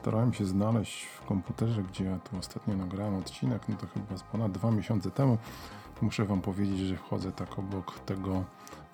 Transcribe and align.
Starałem 0.00 0.32
się 0.32 0.46
znaleźć 0.46 1.04
w 1.04 1.24
komputerze, 1.26 1.82
gdzie 1.82 2.04
ja 2.04 2.18
tu 2.18 2.38
ostatnio 2.38 2.76
nagrałem 2.76 3.14
odcinek, 3.14 3.62
no 3.68 3.76
to 3.76 3.86
chyba 3.86 4.16
z 4.16 4.22
ponad 4.22 4.52
dwa 4.52 4.70
miesiące 4.70 5.10
temu. 5.10 5.38
Muszę 6.02 6.24
Wam 6.24 6.40
powiedzieć, 6.40 6.78
że 6.78 6.96
chodzę 6.96 7.32
tak 7.32 7.58
obok 7.58 7.98
tego 7.98 8.44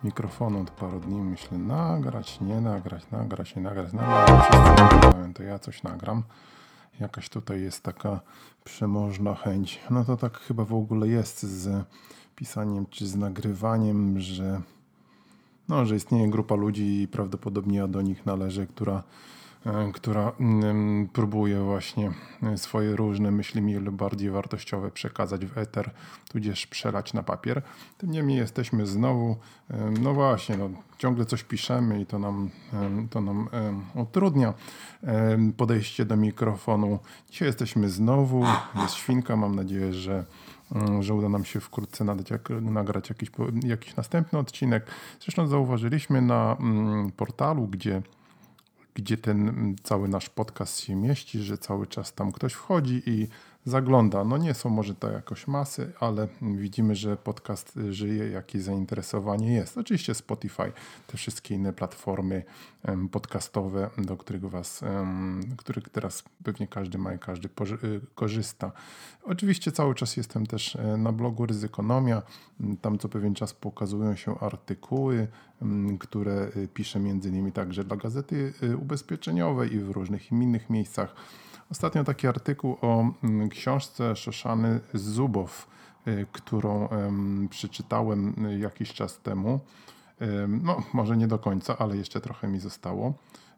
mikrofonu 0.05 0.61
od 0.61 0.71
paru 0.71 1.01
dni. 1.01 1.21
Myślę, 1.21 1.59
nagrać, 1.59 2.41
nie 2.41 2.61
nagrać, 2.61 3.11
nagrać, 3.11 3.57
nie 3.57 3.63
nagrać, 3.63 3.93
nagrać. 3.93 4.53
To 5.35 5.43
ja 5.43 5.59
coś 5.59 5.83
nagram. 5.83 6.23
Jakaś 7.01 7.29
tutaj 7.29 7.61
jest 7.61 7.83
taka 7.83 8.21
przemożna 8.65 9.35
chęć. 9.35 9.81
No 9.91 10.05
to 10.05 10.17
tak 10.17 10.39
chyba 10.39 10.65
w 10.65 10.75
ogóle 10.75 11.09
jest 11.09 11.43
z 11.43 11.85
pisaniem 12.37 12.87
czy 12.87 13.07
z 13.07 13.17
nagrywaniem, 13.17 14.21
że 14.21 14.61
no, 15.69 15.87
że 15.87 15.97
istnieje 15.97 16.31
grupa 16.31 16.55
ludzi 16.55 17.03
i 17.03 17.09
prawdopodobnie 17.09 17.79
ja 17.79 17.89
do 17.89 18.03
nich 18.03 18.27
należę, 18.27 18.67
która 18.67 19.03
która 19.95 20.33
mm, 20.41 21.09
próbuje 21.09 21.61
właśnie 21.61 22.13
e, 22.43 22.59
swoje 22.59 22.97
różne 22.97 23.31
myśli 23.31 23.63
mniej 23.63 23.81
lub 23.81 23.95
bardziej 23.95 24.31
wartościowe 24.31 24.91
przekazać 24.91 25.47
w 25.47 25.59
eter, 25.59 25.91
tudzież 26.29 26.67
przelać 26.67 27.13
na 27.13 27.23
papier. 27.23 27.63
Tym 27.99 28.11
niemniej 28.11 28.39
jesteśmy 28.39 28.87
znowu, 28.87 29.37
e, 29.71 29.91
no 30.01 30.15
właśnie, 30.15 30.57
no, 30.57 30.71
ciągle 30.99 31.25
coś 31.25 31.45
piszemy 31.45 32.01
i 32.01 32.07
to 32.07 32.19
nam, 32.19 32.51
to 33.11 33.21
nam 33.21 33.49
utrudnia 33.95 34.55
podejście 35.57 36.05
do 36.05 36.17
mikrofonu. 36.17 36.99
Dzisiaj 37.31 37.49
jesteśmy 37.49 37.89
znowu, 37.89 38.45
jest 38.83 38.95
świnka, 38.95 39.37
mam 39.37 39.55
nadzieję, 39.55 39.93
że 39.93 40.25
że 41.01 41.15
uda 41.15 41.29
nam 41.29 41.45
się 41.45 41.61
wkrótce 41.61 42.05
nadać, 42.05 42.31
jak, 42.31 42.51
nagrać 42.51 43.09
jakiś, 43.09 43.31
jakiś 43.65 43.97
następny 43.97 44.39
odcinek. 44.39 44.87
Zresztą 45.21 45.47
zauważyliśmy 45.47 46.23
na 46.23 46.57
mm, 46.61 47.13
portalu, 47.13 47.67
gdzie 47.67 48.03
gdzie 48.97 49.17
ten 49.17 49.77
cały 49.83 50.09
nasz 50.09 50.29
podcast 50.29 50.81
się 50.81 50.97
mieści, 50.97 51.39
że 51.43 51.59
cały 51.59 51.87
czas 51.87 52.13
tam 52.13 52.33
ktoś 52.33 52.53
wchodzi 52.53 53.03
i 53.07 53.29
zagląda. 53.67 54.25
No 54.25 54.39
nie 54.39 54.55
są 54.55 54.71
może 54.71 54.95
to 54.95 55.11
jakoś 55.11 55.47
masy, 55.47 55.93
ale 56.01 56.29
widzimy, 56.43 56.95
że 56.95 57.17
podcast 57.17 57.79
żyje, 57.91 58.31
jakieś 58.31 58.63
zainteresowanie 58.63 59.53
jest. 59.53 59.79
Oczywiście 59.79 60.15
Spotify, 60.15 60.73
te 61.07 61.17
wszystkie 61.17 61.55
inne 61.55 61.73
platformy 61.73 62.43
podcastowe, 63.13 63.91
do 63.99 64.17
których 64.17 64.45
was, 64.45 64.81
których 65.57 65.89
teraz 65.89 66.25
pewnie 66.45 66.67
każdy 66.67 66.99
ma 66.99 67.15
i 67.15 67.19
każdy 67.19 67.49
y, 67.85 68.01
korzysta. 68.15 68.73
Oczywiście 69.25 69.73
cały 69.73 69.95
czas 69.95 70.17
jestem 70.17 70.47
też 70.47 70.77
e, 70.77 70.97
na 70.97 71.13
blogu 71.13 71.47
Ryzykonomia. 71.47 72.23
Tam 72.81 72.99
co 72.99 73.09
pewien 73.09 73.35
czas 73.35 73.55
pokazują 73.55 74.17
się 74.17 74.39
artykuły, 74.39 75.29
które 75.99 76.49
y, 76.57 76.69
piszę 76.69 77.01
między 77.01 77.29
innymi 77.29 77.53
także 77.53 77.85
dla 77.85 77.97
Gazety 77.97 78.53
y, 78.63 78.77
Ubezpieczeniowej 78.77 79.75
i 79.75 79.79
w 79.79 79.91
różnych 79.91 80.33
innych 80.33 80.71
miejscach. 80.71 81.15
Ostatnio 81.71 82.05
taki 82.05 82.27
artykuł 82.27 82.77
o 82.81 83.05
mm, 83.25 83.49
książce 83.49 84.17
Szoszany 84.17 84.81
Zubow, 84.95 85.69
y, 86.09 86.27
którą 86.33 86.89
przeczytałem 87.51 88.35
jakiś 88.59 88.93
czas 88.93 89.19
temu. 89.19 89.61
No, 90.49 90.83
może 90.93 91.17
nie 91.17 91.27
do 91.27 91.39
końca, 91.39 91.79
ale 91.79 91.97
jeszcze 91.97 92.21
trochę 92.21 92.49
mi 92.49 92.61
zostało. 92.61 93.15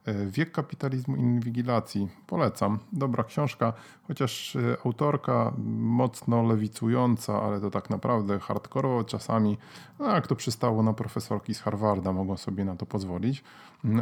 E, 0.09 0.27
Wiek 0.27 0.53
kapitalizmu 0.53 1.17
i 1.17 1.21
inwigilacji. 1.21 2.09
Polecam. 2.27 2.79
Dobra 2.93 3.25
książka, 3.25 3.73
chociaż 4.09 4.57
e, 4.57 4.77
autorka 4.85 5.53
mocno 5.79 6.43
lewicująca, 6.43 7.43
ale 7.43 7.61
to 7.61 7.71
tak 7.71 7.91
naprawdę 7.91 8.39
hardkorowo 8.39 9.05
czasami. 9.05 9.59
No, 9.99 10.15
jak 10.15 10.27
to 10.27 10.37
przystało 10.37 10.83
na 10.83 10.93
profesorki 10.93 11.55
z 11.55 11.61
Harvarda, 11.61 12.13
mogą 12.13 12.37
sobie 12.37 12.65
na 12.65 12.77
to 12.77 12.87
pozwolić. 12.87 13.43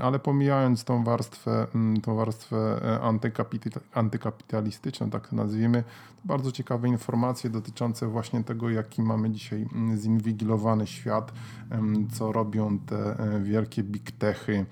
Ale 0.03 0.19
pomijając 0.19 0.84
tą 0.84 1.04
warstwę, 1.04 1.66
mm, 1.75 2.00
tą 2.00 2.16
warstwę 2.16 2.81
e, 2.84 3.81
antykapitalistyczną, 3.94 5.10
tak 5.10 5.28
to 5.28 5.37
nazwijmy, 5.37 5.82
to 6.16 6.22
bardzo 6.25 6.53
ciekawe 6.53 6.88
informacje 6.88 7.50
dotyczące 7.50 8.06
właśnie 8.06 8.44
tego, 8.44 8.70
jaki 8.70 9.03
mamy 9.03 9.31
dzisiaj 9.31 9.69
mm, 9.72 9.97
zinwigilowany 9.97 10.86
świat, 10.86 11.32
co 12.12 12.32
robią 12.32 12.78
te 12.78 13.16
wielkie 13.42 13.82
big 13.82 14.10
techy, 14.10 14.66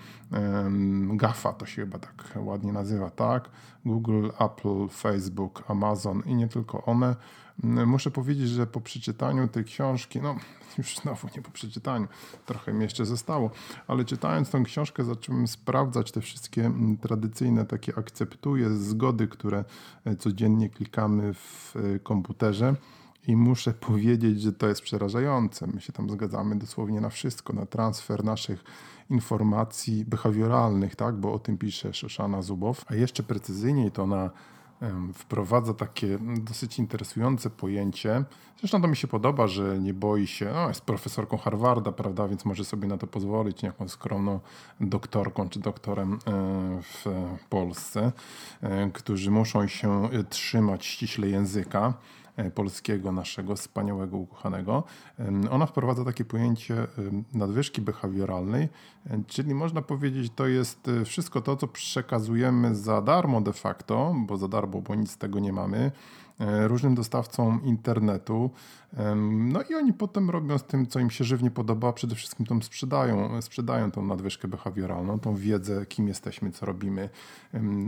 GAFA 1.08 1.52
to 1.52 1.66
się 1.66 1.82
chyba 1.82 1.98
tak 1.98 2.24
ładnie 2.36 2.72
nazywa, 2.72 3.10
tak? 3.10 3.50
Google, 3.84 4.28
Apple, 4.38 4.88
Facebook, 4.90 5.64
Amazon 5.68 6.22
i 6.26 6.34
nie 6.34 6.48
tylko 6.48 6.84
one. 6.84 7.16
Muszę 7.62 8.10
powiedzieć, 8.10 8.48
że 8.48 8.66
po 8.66 8.80
przeczytaniu 8.80 9.48
tej 9.48 9.64
książki, 9.64 10.20
no 10.20 10.36
już 10.78 10.96
znowu 10.96 11.28
nie 11.36 11.42
po 11.42 11.50
przeczytaniu, 11.50 12.08
trochę 12.46 12.72
mi 12.72 12.82
jeszcze 12.82 13.06
zostało, 13.06 13.50
ale 13.86 14.04
czytając 14.04 14.50
tą 14.50 14.64
książkę 14.64 15.04
zacząłem 15.04 15.48
sprawdzać 15.48 16.12
te 16.12 16.20
wszystkie 16.20 16.72
tradycyjne 17.00 17.64
takie 17.64 17.98
akceptuję 17.98 18.70
zgody, 18.70 19.28
które 19.28 19.64
e, 20.04 20.16
codziennie 20.16 20.68
klikamy 20.68 21.34
w 21.34 21.74
e, 21.76 21.98
komputerze. 21.98 22.74
I 23.26 23.36
muszę 23.36 23.72
powiedzieć, 23.90 24.40
że 24.40 24.52
to 24.52 24.68
jest 24.68 24.82
przerażające. 24.82 25.66
My 25.66 25.80
się 25.80 25.92
tam 25.92 26.10
zgadzamy 26.10 26.58
dosłownie 26.58 27.00
na 27.00 27.08
wszystko, 27.08 27.52
na 27.52 27.66
transfer 27.66 28.24
naszych 28.24 28.64
informacji 29.10 30.04
behawioralnych, 30.04 30.96
tak? 30.96 31.16
bo 31.16 31.32
o 31.32 31.38
tym 31.38 31.58
pisze 31.58 31.94
Szoszana 31.94 32.42
Zubow. 32.42 32.84
A 32.88 32.94
jeszcze 32.94 33.22
precyzyjniej 33.22 33.90
to 33.90 34.02
ona 34.02 34.30
wprowadza 35.14 35.74
takie 35.74 36.18
dosyć 36.20 36.78
interesujące 36.78 37.50
pojęcie. 37.50 38.24
Zresztą 38.58 38.82
to 38.82 38.88
mi 38.88 38.96
się 38.96 39.08
podoba, 39.08 39.46
że 39.46 39.78
nie 39.78 39.94
boi 39.94 40.26
się, 40.26 40.50
no, 40.54 40.68
jest 40.68 40.80
profesorką 40.80 41.36
Harvarda, 41.36 41.92
prawda, 41.92 42.28
więc 42.28 42.44
może 42.44 42.64
sobie 42.64 42.88
na 42.88 42.98
to 42.98 43.06
pozwolić, 43.06 43.62
nie 43.62 43.66
jakąś 43.66 43.90
skromną 43.90 44.40
doktorką 44.80 45.48
czy 45.48 45.60
doktorem 45.60 46.12
e, 46.12 46.18
w 46.82 47.04
Polsce, 47.48 48.12
e, 48.62 48.90
którzy 48.90 49.30
muszą 49.30 49.66
się 49.66 50.08
trzymać 50.30 50.86
ściśle 50.86 51.28
języka 51.28 51.94
polskiego, 52.54 53.12
naszego 53.12 53.56
wspaniałego, 53.56 54.16
ukochanego. 54.16 54.84
Ona 55.50 55.66
wprowadza 55.66 56.04
takie 56.04 56.24
pojęcie 56.24 56.86
nadwyżki 57.32 57.82
behawioralnej, 57.82 58.68
e, 59.10 59.22
czyli 59.26 59.54
można 59.54 59.82
powiedzieć, 59.82 60.32
to 60.36 60.46
jest 60.46 60.88
e, 60.88 61.04
wszystko 61.04 61.40
to, 61.40 61.56
co 61.56 61.68
przekazujemy 61.68 62.74
za 62.74 63.02
darmo 63.02 63.40
de 63.40 63.52
facto, 63.52 64.14
bo 64.26 64.36
za 64.36 64.48
darmo, 64.48 64.80
bo 64.80 64.94
nic 64.94 65.10
z 65.10 65.16
tego 65.16 65.40
nie 65.40 65.52
mamy 65.52 65.84
E, 65.84 65.90
różnym 66.38 66.94
dostawcom 66.94 67.60
internetu. 67.64 68.50
No 69.26 69.62
i 69.70 69.74
oni 69.74 69.92
potem 69.92 70.30
robią 70.30 70.58
z 70.58 70.64
tym, 70.64 70.86
co 70.86 71.00
im 71.00 71.10
się 71.10 71.24
żywnie 71.24 71.50
podoba, 71.50 71.92
przede 71.92 72.14
wszystkim 72.14 72.46
tą 72.46 72.62
sprzedają, 72.62 73.42
sprzedają 73.42 73.90
tą 73.90 74.02
nadwyżkę 74.02 74.48
behawioralną, 74.48 75.18
tą 75.18 75.36
wiedzę, 75.36 75.86
kim 75.86 76.08
jesteśmy, 76.08 76.50
co 76.50 76.66
robimy. 76.66 77.08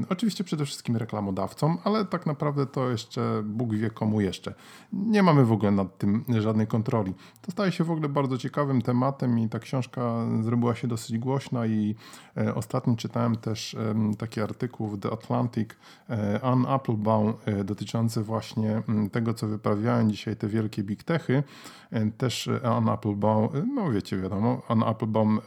Oczywiście 0.08 0.44
przede 0.44 0.64
wszystkim 0.64 0.96
reklamodawcom, 0.96 1.78
ale 1.84 2.04
tak 2.04 2.26
naprawdę 2.26 2.66
to 2.66 2.90
jeszcze 2.90 3.42
Bóg 3.44 3.74
wie 3.74 3.90
komu 3.90 4.20
jeszcze. 4.20 4.54
Nie 4.92 5.22
mamy 5.22 5.44
w 5.44 5.52
ogóle 5.52 5.70
nad 5.70 5.98
tym 5.98 6.24
żadnej 6.38 6.66
kontroli. 6.66 7.14
To 7.42 7.52
staje 7.52 7.72
się 7.72 7.84
w 7.84 7.90
ogóle 7.90 8.08
bardzo 8.08 8.38
ciekawym 8.38 8.82
tematem 8.82 9.38
i 9.38 9.48
ta 9.48 9.58
książka 9.58 10.26
zrobiła 10.40 10.74
się 10.74 10.88
dosyć 10.88 11.18
głośna 11.18 11.66
i 11.66 11.94
e, 12.36 12.54
ostatnio 12.54 12.96
czytałem 12.96 13.36
też 13.36 13.76
taki 14.18 14.40
artykuł 14.40 14.88
w 14.88 15.00
The 15.00 15.10
Atlantic 15.10 15.68
e, 16.10 16.40
Ann 16.44 16.66
Applebaum 16.66 17.34
dotyczący 17.64 18.22
właśnie 18.22 18.35
właśnie 18.36 18.82
mm, 18.88 19.10
tego, 19.10 19.34
co 19.34 19.46
wyprawiają 19.46 20.10
dzisiaj 20.10 20.36
te 20.36 20.48
wielkie 20.48 20.82
big 20.82 21.04
techy, 21.04 21.42
e, 21.90 22.10
też 22.10 22.48
e, 22.48 22.68
Ann 22.68 22.88
Applebaum, 22.88 23.44
e, 23.44 23.66
no 23.74 23.90
wiecie, 23.90 24.16
wiadomo, 24.16 24.62
Ann 24.68 24.82
Applebaum, 24.82 25.40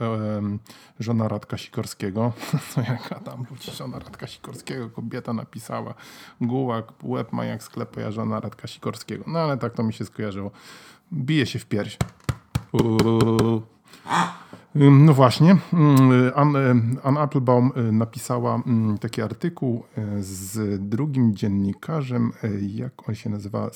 żona 1.00 1.28
Radka 1.28 1.58
Sikorskiego, 1.58 2.34
co 2.70 2.82
jaka 2.82 3.20
tam 3.20 3.46
żona 3.78 4.00
Radka 4.00 4.28
Sikorskiego, 4.28 4.90
kobieta 4.90 5.34
napisała, 5.34 5.94
gułak, 6.42 6.94
łeb 7.04 7.34
ma 7.34 7.46
jak 7.46 7.64
sklep, 7.64 7.98
ja 7.98 8.12
żona 8.12 8.40
Radka 8.40 8.68
Sikorskiego, 8.68 9.24
no 9.28 9.40
ale 9.40 9.58
tak 9.58 9.74
to 9.74 9.84
mi 9.84 9.94
się 9.94 10.06
skojarzyło. 10.06 10.52
Bije 11.14 11.46
się 11.46 11.60
w 11.60 11.66
pierś. 11.66 11.98
Uuu. 12.72 13.79
No 14.76 15.14
właśnie, 15.14 15.58
Ann, 16.36 16.56
Ann 17.04 17.18
Applebaum 17.18 17.72
y, 17.78 17.92
napisała 17.92 18.64
taki 19.02 19.22
artykuł 19.22 19.84
y, 19.98 20.24
z 20.24 20.80
drugim 20.90 21.36
dziennikarzem, 21.36 22.32
y, 22.44 22.62
jak 22.62 23.10
on 23.10 23.16
się 23.16 23.30
nazywa, 23.30 23.70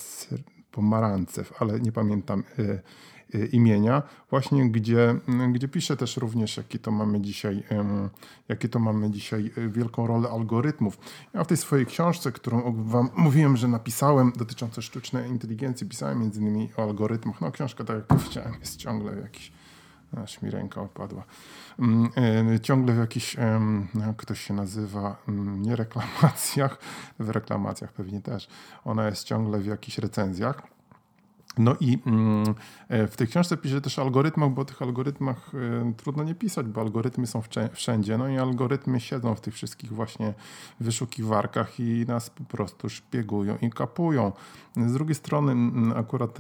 Pomarancew, 0.72 1.62
ale 1.62 1.80
nie 1.80 1.92
pamiętam 1.92 2.44
imienia, 3.52 4.04
właśnie 4.30 4.70
gdzie, 4.70 5.16
gdzie 5.52 5.68
pisze 5.68 5.98
też 5.98 6.18
również, 6.18 6.58
jaki 6.58 6.80
to 6.80 6.92
mamy 6.92 7.22
dzisiaj, 7.22 7.64
jakie 8.50 8.70
to 8.70 8.80
mamy 8.80 9.12
dzisiaj 9.12 9.52
wielką 9.70 10.08
rolę 10.08 10.30
algorytmów. 10.30 10.98
Ja 11.34 11.44
w 11.44 11.48
tej 11.48 11.58
swojej 11.58 11.86
książce, 11.86 12.32
którą 12.32 12.84
wam 12.86 13.10
mówiłem, 13.16 13.58
że 13.58 13.68
napisałem 13.68 14.32
dotyczące 14.36 14.82
sztucznej 14.82 15.30
inteligencji, 15.30 15.88
pisałem 15.88 16.20
między 16.20 16.42
innymi 16.42 16.70
o 16.78 16.84
algorytmach. 16.84 17.42
No 17.42 17.52
książka, 17.52 17.84
tak 17.84 17.96
jak 17.96 18.08
powiedziałem, 18.08 18.54
jest 18.60 18.78
ciągle 18.78 19.20
jakiś 19.20 19.52
Aż 20.24 20.42
mi 20.42 20.50
ręka 20.50 20.82
opadła. 20.82 21.24
Mm, 21.80 22.10
e, 22.56 22.60
ciągle 22.60 22.94
w 22.94 22.98
jakichś, 22.98 23.36
jak 24.00 24.16
ktoś 24.16 24.42
się 24.42 24.54
nazywa, 24.54 25.16
mm, 25.28 25.62
nie 25.62 25.76
reklamacjach, 25.76 26.78
w 27.20 27.30
reklamacjach 27.30 27.94
pewnie 27.94 28.22
też. 28.22 28.48
Ona 28.86 29.06
jest 29.06 29.24
ciągle 29.24 29.60
w 29.60 29.66
jakichś 29.66 29.98
recenzjach. 29.98 30.74
No 31.58 31.76
i 31.80 32.00
mm, 32.06 32.56
e, 32.90 33.08
w 33.08 33.18
tej 33.18 33.28
książce 33.28 33.58
pisze 33.58 33.82
też 33.82 34.00
o 34.00 34.02
algorytmach, 34.02 34.50
bo 34.50 34.62
o 34.62 34.66
tych 34.66 34.82
algorytmach 34.82 35.52
e, 35.56 35.94
trudno 35.94 36.24
nie 36.24 36.36
pisać, 36.36 36.68
bo 36.68 36.82
algorytmy 36.82 37.28
są 37.28 37.42
wszędzie. 37.74 38.18
No 38.18 38.28
i 38.28 38.38
algorytmy 38.38 39.00
siedzą 39.00 39.36
w 39.36 39.42
tych 39.42 39.54
wszystkich 39.54 39.94
właśnie 39.94 40.34
wyszukiwarkach 40.80 41.80
i 41.80 42.06
nas 42.08 42.30
po 42.30 42.44
prostu 42.44 42.90
szpiegują 42.90 43.58
i 43.62 43.70
kapują. 43.70 44.32
Z 44.88 44.94
drugiej 44.94 45.16
strony 45.16 45.56
akurat 45.96 46.38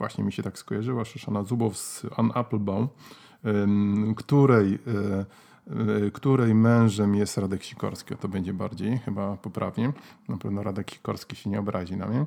właśnie 0.00 0.24
mi 0.24 0.32
się 0.32 0.42
tak 0.42 0.58
skojarzyła 0.58 1.04
Szyszana 1.04 1.42
Zubow 1.44 1.78
z 1.78 2.06
Ann 2.16 2.30
Applebaum, 2.34 2.88
której, 4.16 4.74
e, 4.74 4.78
e, 6.06 6.10
której 6.10 6.54
mężem 6.54 7.14
jest 7.14 7.38
Radek 7.38 7.62
Sikorski. 7.62 8.16
To 8.16 8.28
będzie 8.28 8.52
bardziej 8.52 8.98
chyba 8.98 9.36
poprawnie. 9.36 9.92
Na 10.28 10.36
pewno 10.36 10.62
Radek 10.62 10.90
Sikorski 10.90 11.36
się 11.36 11.50
nie 11.50 11.60
obrazi 11.60 11.96
na 11.96 12.06
mnie. 12.06 12.26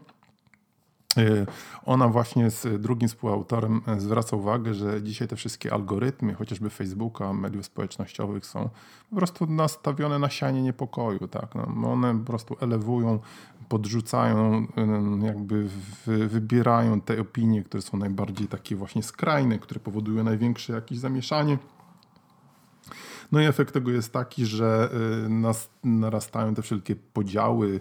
E, 1.18 1.46
ona 1.86 2.08
właśnie 2.08 2.50
z 2.50 2.82
drugim 2.82 3.10
współautorem 3.10 3.82
zwraca 3.98 4.36
uwagę, 4.36 4.74
że 4.74 5.04
dzisiaj 5.04 5.28
te 5.28 5.36
wszystkie 5.36 5.74
algorytmy, 5.74 6.34
chociażby 6.34 6.70
Facebooka, 6.70 7.34
mediów 7.34 7.66
społecznościowych 7.66 8.46
są 8.46 8.70
po 9.10 9.16
prostu 9.16 9.46
nastawione 9.46 10.20
na 10.20 10.30
sianie 10.30 10.62
niepokoju. 10.62 11.28
Tak? 11.28 11.56
No, 11.56 11.92
one 11.92 12.20
po 12.20 12.26
prostu 12.26 12.56
elewują 12.62 13.20
podrzucają, 13.70 14.68
jakby 15.22 15.68
wybierają 16.28 17.02
te 17.02 17.22
opinie, 17.22 17.64
które 17.64 17.82
są 17.82 17.98
najbardziej 17.98 18.48
takie 18.48 18.76
właśnie 18.76 19.04
skrajne, 19.04 19.60
które 19.60 19.80
powodują 19.80 20.24
największe 20.24 20.74
jakieś 20.74 20.98
zamieszanie. 20.98 21.58
No 23.34 23.42
i 23.42 23.46
efekt 23.46 23.74
tego 23.74 23.92
jest 23.92 24.14
taki, 24.14 24.46
że 24.46 24.90
y, 25.26 25.30
narastają 25.84 26.56
te 26.56 26.62
wszelkie 26.62 26.96
podziały, 26.96 27.80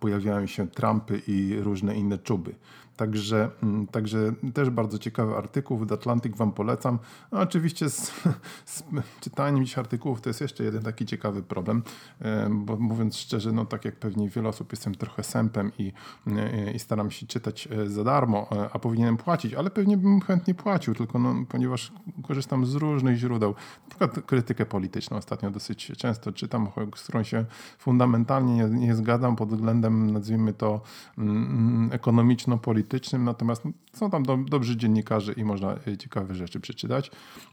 pojawiają 0.00 0.46
się 0.46 0.68
Trumpy 0.68 1.22
i 1.26 1.56
różne 1.60 1.96
inne 1.96 2.18
czuby. 2.18 2.54
Także, 2.96 3.50
mm, 3.62 3.86
także 3.86 4.32
też 4.54 4.70
bardzo 4.70 4.98
ciekawy 4.98 5.36
artykuł, 5.36 5.86
The 5.86 5.94
Atlantic 5.94 6.36
Wam 6.36 6.52
polecam. 6.52 6.98
No 7.32 7.40
oczywiście 7.40 7.90
z, 7.90 8.12
z 8.64 8.84
czytaniem 9.20 9.64
dziś 9.64 9.78
artykułów 9.78 10.20
to 10.20 10.30
jest 10.30 10.40
jeszcze 10.40 10.64
jeden 10.64 10.82
taki 10.82 11.06
ciekawy 11.06 11.42
problem, 11.42 11.82
e, 12.20 12.48
bo 12.50 12.76
mówiąc 12.76 13.16
szczerze, 13.16 13.52
no 13.52 13.64
tak 13.64 13.84
jak 13.84 13.96
pewnie 13.96 14.28
wiele 14.28 14.48
osób, 14.48 14.72
jestem 14.72 14.94
trochę 14.94 15.22
sępem 15.22 15.72
i, 15.78 15.92
e, 16.26 16.72
i 16.72 16.78
staram 16.78 17.10
się 17.10 17.26
czytać 17.26 17.68
e, 17.70 17.86
za 17.86 18.04
darmo, 18.04 18.48
a 18.72 18.78
powinienem 18.78 19.16
płacić, 19.16 19.54
ale 19.54 19.70
pewnie 19.70 19.96
bym 19.96 20.20
chętnie 20.20 20.54
płacił, 20.54 20.94
tylko 20.94 21.18
no, 21.18 21.34
ponieważ 21.48 21.92
korzystam 22.22 22.66
z 22.66 22.74
różnych 22.74 23.16
źródeł, 23.16 23.54
na 23.82 23.88
przykład 23.88 24.26
krytykę 24.26 24.66
polityczną 24.66 25.16
ostatnio 25.16 25.50
dosyć 25.50 25.92
często 25.96 26.32
czytam, 26.32 26.68
z 26.96 27.02
którą 27.02 27.22
się 27.22 27.44
fundamentalnie 27.78 28.54
nie, 28.54 28.64
nie 28.64 28.94
zgadzam 28.94 29.36
pod 29.36 29.48
względem, 29.48 30.10
nazwijmy 30.10 30.52
to, 30.52 30.80
mm, 31.18 31.36
mm 31.36 31.92
ekonomiczno-politycznym, 31.92 32.83
politycznym, 32.84 33.24
natomiast 33.24 33.62
są 33.92 34.10
tam 34.10 34.22
do, 34.22 34.36
dobrzy 34.36 34.76
dziennikarze 34.76 35.32
i 35.32 35.44
można 35.44 35.76
e, 35.86 35.96
ciekawe 35.96 36.34
rzeczy 36.34 36.60
przeczytać. 36.60 37.10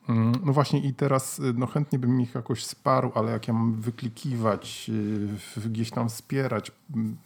Mm, 0.09 0.31
no 0.45 0.53
właśnie 0.53 0.79
i 0.79 0.93
teraz 0.93 1.39
e, 1.39 1.43
no 1.55 1.67
chętnie 1.67 1.99
bym 1.99 2.21
ich 2.21 2.35
jakoś 2.35 2.63
wsparł, 2.63 3.11
ale 3.15 3.31
jak 3.31 3.47
ja 3.47 3.53
mam 3.53 3.73
wyklikiwać, 3.73 4.91
e, 5.57 5.69
gdzieś 5.69 5.91
tam 5.91 6.09
wspierać 6.09 6.71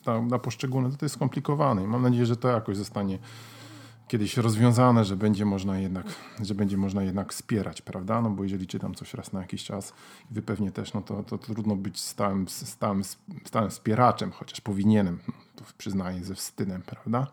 na, 0.05 0.21
na 0.21 0.39
poszczególne, 0.39 0.91
to 0.91 0.97
to 0.97 1.05
jest 1.05 1.15
skomplikowane 1.15 1.83
i 1.83 1.87
mam 1.87 2.01
nadzieję, 2.01 2.25
że 2.25 2.37
to 2.37 2.47
jakoś 2.47 2.77
zostanie 2.77 3.19
kiedyś 4.07 4.37
rozwiązane, 4.37 5.05
że 5.05 5.15
będzie 5.15 5.45
można 5.45 5.79
jednak, 5.79 6.05
że 6.41 6.55
będzie 6.55 6.77
można 6.77 7.03
jednak 7.03 7.33
wspierać, 7.33 7.81
prawda? 7.81 8.21
No 8.21 8.29
bo 8.29 8.43
jeżeli 8.43 8.67
czytam 8.67 8.95
coś 8.95 9.13
raz 9.13 9.33
na 9.33 9.41
jakiś 9.41 9.63
czas 9.63 9.93
i 10.31 10.33
wy 10.33 10.41
pewnie 10.41 10.71
też, 10.71 10.93
no 10.93 11.01
to, 11.01 11.23
to 11.23 11.37
trudno 11.37 11.75
być 11.75 11.99
stałym, 11.99 12.47
stałym, 12.47 13.03
stałym 13.45 13.69
wspieraczem, 13.69 14.31
chociaż 14.31 14.61
powinienem, 14.61 15.19
no, 15.27 15.33
to 15.55 15.63
przyznaję 15.77 16.23
ze 16.23 16.35
wstydem, 16.35 16.81
prawda? 16.81 17.27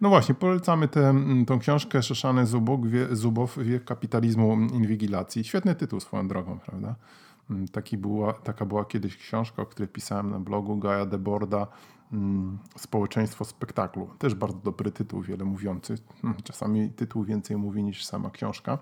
No 0.00 0.08
właśnie, 0.08 0.34
polecamy 0.34 0.88
tę 0.88 1.58
książkę 1.60 2.02
Szeszany 2.02 2.46
Zubok, 2.46 2.86
wie, 2.86 3.16
Zubow, 3.16 3.58
Wiek 3.58 3.84
kapitalizmu 3.84 4.52
inwigilacji. 4.54 5.44
Świetny 5.44 5.74
tytuł 5.74 6.00
swoją 6.00 6.28
drogą, 6.28 6.58
prawda? 6.58 6.94
Taki 7.72 7.98
była, 7.98 8.32
taka 8.32 8.66
była 8.66 8.84
kiedyś 8.84 9.16
książka, 9.16 9.62
o 9.62 9.66
której 9.66 9.88
pisałem 9.88 10.30
na 10.30 10.40
blogu 10.40 10.76
Gaja 10.76 11.06
Deborda, 11.06 11.66
mm, 12.12 12.58
Społeczeństwo 12.76 13.44
spektaklu. 13.44 14.10
Też 14.18 14.34
bardzo 14.34 14.58
dobry 14.58 14.90
tytuł, 14.90 15.22
wiele 15.22 15.44
mówiący. 15.44 15.98
Hmm, 16.22 16.42
czasami 16.42 16.90
tytuł 16.90 17.24
więcej 17.24 17.56
mówi 17.56 17.84
niż 17.84 18.04
sama 18.04 18.30
książka. 18.30 18.78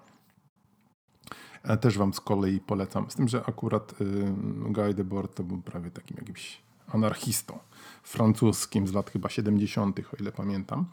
E, 1.62 1.76
też 1.76 1.98
wam 1.98 2.14
z 2.14 2.20
kolei 2.20 2.60
polecam. 2.60 3.10
Z 3.10 3.14
tym, 3.14 3.28
że 3.28 3.42
akurat 3.46 3.94
Guy 4.70 4.94
Debord 4.94 5.34
to 5.34 5.44
był 5.44 5.62
prawie 5.62 5.90
takim 5.90 6.16
jakimś 6.16 6.65
anarchistą 6.88 7.58
francuskim 8.02 8.88
z 8.88 8.92
lat 8.92 9.10
chyba 9.10 9.28
70., 9.28 9.98
o 9.98 10.16
ile 10.20 10.32
pamiętam. 10.32 10.86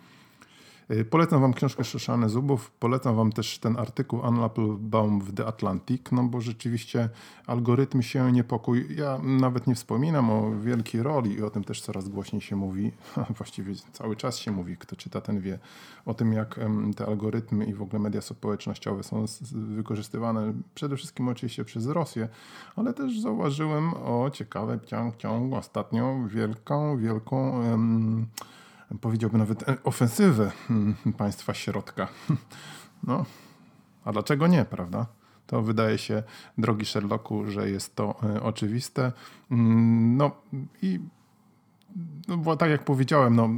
Y, 0.92 1.06
polecam 1.06 1.42
wam 1.42 1.54
książkę 1.54 1.84
Szyszany 1.84 2.30
Zubów, 2.30 2.72
polecam 2.72 3.16
wam 3.16 3.32
też 3.32 3.60
ten 3.60 3.78
artykuł 3.78 4.24
Ann 4.24 4.40
Applebaum 4.40 5.22
w 5.22 5.34
The 5.34 5.46
Atlantic, 5.46 6.02
no 6.12 6.24
bo 6.24 6.42
rzeczywiście 6.42 7.10
algorytm 7.48 8.02
się 8.02 8.32
niepokój. 8.32 8.96
Ja 8.96 9.20
nawet 9.24 9.68
nie 9.68 9.76
wspominam 9.76 10.30
o 10.30 10.52
wielkiej 10.60 11.04
roli 11.04 11.34
i 11.34 11.44
o 11.44 11.50
tym 11.50 11.64
też 11.64 11.82
coraz 11.82 12.10
głośniej 12.10 12.42
się 12.42 12.56
mówi, 12.56 12.92
właściwie 13.38 13.74
cały 13.92 14.16
czas 14.16 14.38
się 14.38 14.52
mówi, 14.52 14.78
kto 14.78 14.96
czyta 14.96 15.22
ten 15.22 15.40
wie, 15.40 15.60
o 16.06 16.14
tym 16.14 16.34
jak 16.34 16.60
te 16.96 17.06
algorytmy 17.06 17.66
i 17.66 17.74
w 17.74 17.82
ogóle 17.82 18.00
media 18.00 18.22
społecznościowe 18.22 19.04
są 19.04 19.26
wykorzystywane 19.52 20.54
przede 20.76 20.98
wszystkim 20.98 21.28
oczywiście 21.28 21.66
przez 21.66 21.88
Rosję, 21.88 22.28
ale 22.76 22.94
też 22.94 23.20
zauważyłem 23.20 23.94
o 23.94 24.30
ciekawe 24.34 24.80
ciąg, 24.86 25.18
ciąg 25.18 25.54
ostatnio 25.54 26.28
wielką, 26.28 26.98
wielką 26.98 27.60
um, 27.60 28.28
powiedziałbym 29.02 29.40
nawet 29.40 29.70
e, 29.70 29.78
ofensywę 29.84 30.52
hmm, 30.68 30.96
państwa 31.18 31.54
środka. 31.54 32.08
No, 33.08 33.26
a 34.06 34.12
dlaczego 34.12 34.48
nie, 34.48 34.66
prawda? 34.66 35.06
To 35.48 35.62
wydaje 35.62 35.98
się, 35.98 36.24
drogi 36.58 36.86
Sherlocku, 36.86 37.52
że 37.52 37.70
jest 37.70 37.96
to 37.96 38.16
e, 38.24 38.44
oczywiste. 38.44 39.12
Mm, 39.52 40.18
no 40.18 40.32
i 40.82 41.00
no, 42.28 42.38
bo 42.38 42.58
tak 42.58 42.70
jak 42.70 42.86
powiedziałem, 42.86 43.36
no, 43.36 43.50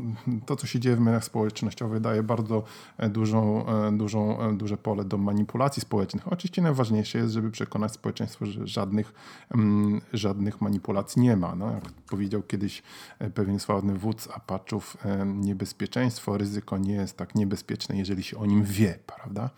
to 0.46 0.56
co 0.56 0.68
się 0.68 0.80
dzieje 0.80 0.96
w 0.96 1.00
mediach 1.00 1.24
społecznościowych 1.24 2.00
daje 2.00 2.24
bardzo 2.24 2.64
e, 2.98 3.10
dużą, 3.10 3.66
e, 3.68 3.92
dużą, 3.98 4.42
e, 4.42 4.58
duże 4.58 4.78
pole 4.78 5.06
do 5.06 5.18
manipulacji 5.18 5.82
społecznych. 5.82 6.34
Oczywiście 6.34 6.62
najważniejsze 6.62 7.18
jest, 7.18 7.34
żeby 7.34 7.52
przekonać 7.52 7.92
społeczeństwo, 7.92 8.46
że 8.46 8.68
żadnych, 8.68 9.14
mm, 9.56 10.02
żadnych 10.14 10.62
manipulacji 10.62 11.22
nie 11.22 11.38
ma. 11.38 11.56
No, 11.56 11.72
jak 11.72 11.92
powiedział 12.10 12.44
kiedyś 12.44 12.84
pewien 13.34 13.60
sławny 13.60 13.98
wódz 13.98 14.30
Apaczów, 14.34 14.98
niebezpieczeństwo, 15.26 16.38
ryzyko 16.38 16.78
nie 16.78 16.94
jest 16.94 17.18
tak 17.18 17.36
niebezpieczne, 17.36 17.98
jeżeli 17.98 18.24
się 18.24 18.38
o 18.38 18.46
nim 18.46 18.64
wie, 18.64 19.00
prawda? 19.06 19.50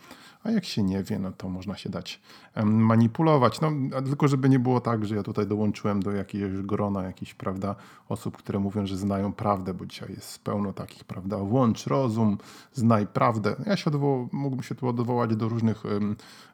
A 0.48 0.52
jak 0.52 0.66
się 0.66 0.84
nie 0.84 1.04
wie, 1.04 1.20
no 1.20 1.32
to 1.32 1.50
można 1.50 1.76
się 1.76 1.90
dać 1.90 2.22
manipulować. 2.66 3.62
No, 3.62 3.72
tylko 4.06 4.28
żeby 4.28 4.50
nie 4.50 4.60
było 4.60 4.82
tak, 4.82 5.06
że 5.06 5.16
ja 5.16 5.24
tutaj 5.24 5.48
dołączyłem 5.48 6.04
do 6.04 6.12
jakiegoś 6.12 6.52
grona 6.62 7.04
jakichś, 7.04 7.34
prawda, 7.34 7.76
osób, 8.10 8.38
które 8.38 8.60
mówią, 8.60 8.86
że 8.86 8.98
znają 8.98 9.34
prawdę, 9.34 9.74
bo 9.74 9.86
dzisiaj 9.86 10.10
jest 10.10 10.44
pełno 10.44 10.74
takich, 10.74 11.04
prawda, 11.04 11.38
włącz 11.38 11.88
rozum, 11.88 12.38
znaj 12.74 13.08
prawdę. 13.08 13.56
Ja 13.66 13.78
się 13.78 13.86
odwoł, 13.86 14.30
mógłbym 14.32 14.64
się 14.64 14.76
tu 14.76 14.88
odwołać 14.88 15.36
do 15.36 15.50
różnych, 15.50 15.84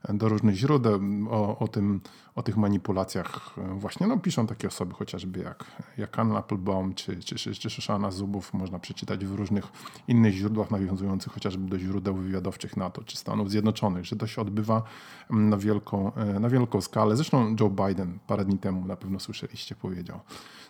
do 0.09 0.29
różnych 0.29 0.55
źródeł 0.55 0.99
o, 1.29 1.59
o, 1.59 1.67
tym, 1.67 2.01
o 2.35 2.43
tych 2.43 2.57
manipulacjach. 2.57 3.55
Właśnie, 3.77 4.07
no 4.07 4.19
piszą 4.19 4.47
takie 4.47 4.67
osoby 4.67 4.93
chociażby 4.93 5.39
jak, 5.39 5.65
jak 5.97 6.19
Anna 6.19 6.39
Applebaum 6.39 6.93
czy, 6.93 7.19
czy, 7.19 7.35
czy, 7.35 7.55
czy 7.55 7.81
Zubów, 8.09 8.53
można 8.53 8.79
przeczytać 8.79 9.25
w 9.25 9.35
różnych 9.35 9.67
innych 10.07 10.33
źródłach 10.33 10.71
nawiązujących 10.71 11.33
chociażby 11.33 11.69
do 11.69 11.79
źródeł 11.79 12.15
wywiadowczych 12.15 12.77
NATO 12.77 13.03
czy 13.03 13.17
Stanów 13.17 13.51
Zjednoczonych, 13.51 14.05
że 14.05 14.15
to 14.15 14.27
się 14.27 14.41
odbywa 14.41 14.83
na 15.29 15.57
wielką, 15.57 16.11
na 16.39 16.49
wielką 16.49 16.81
skalę. 16.81 17.15
Zresztą 17.15 17.55
Joe 17.59 17.69
Biden 17.69 18.19
parę 18.27 18.45
dni 18.45 18.57
temu 18.57 18.85
na 18.85 18.95
pewno 18.95 19.19
słyszeliście 19.19 19.75
powiedział 19.75 20.19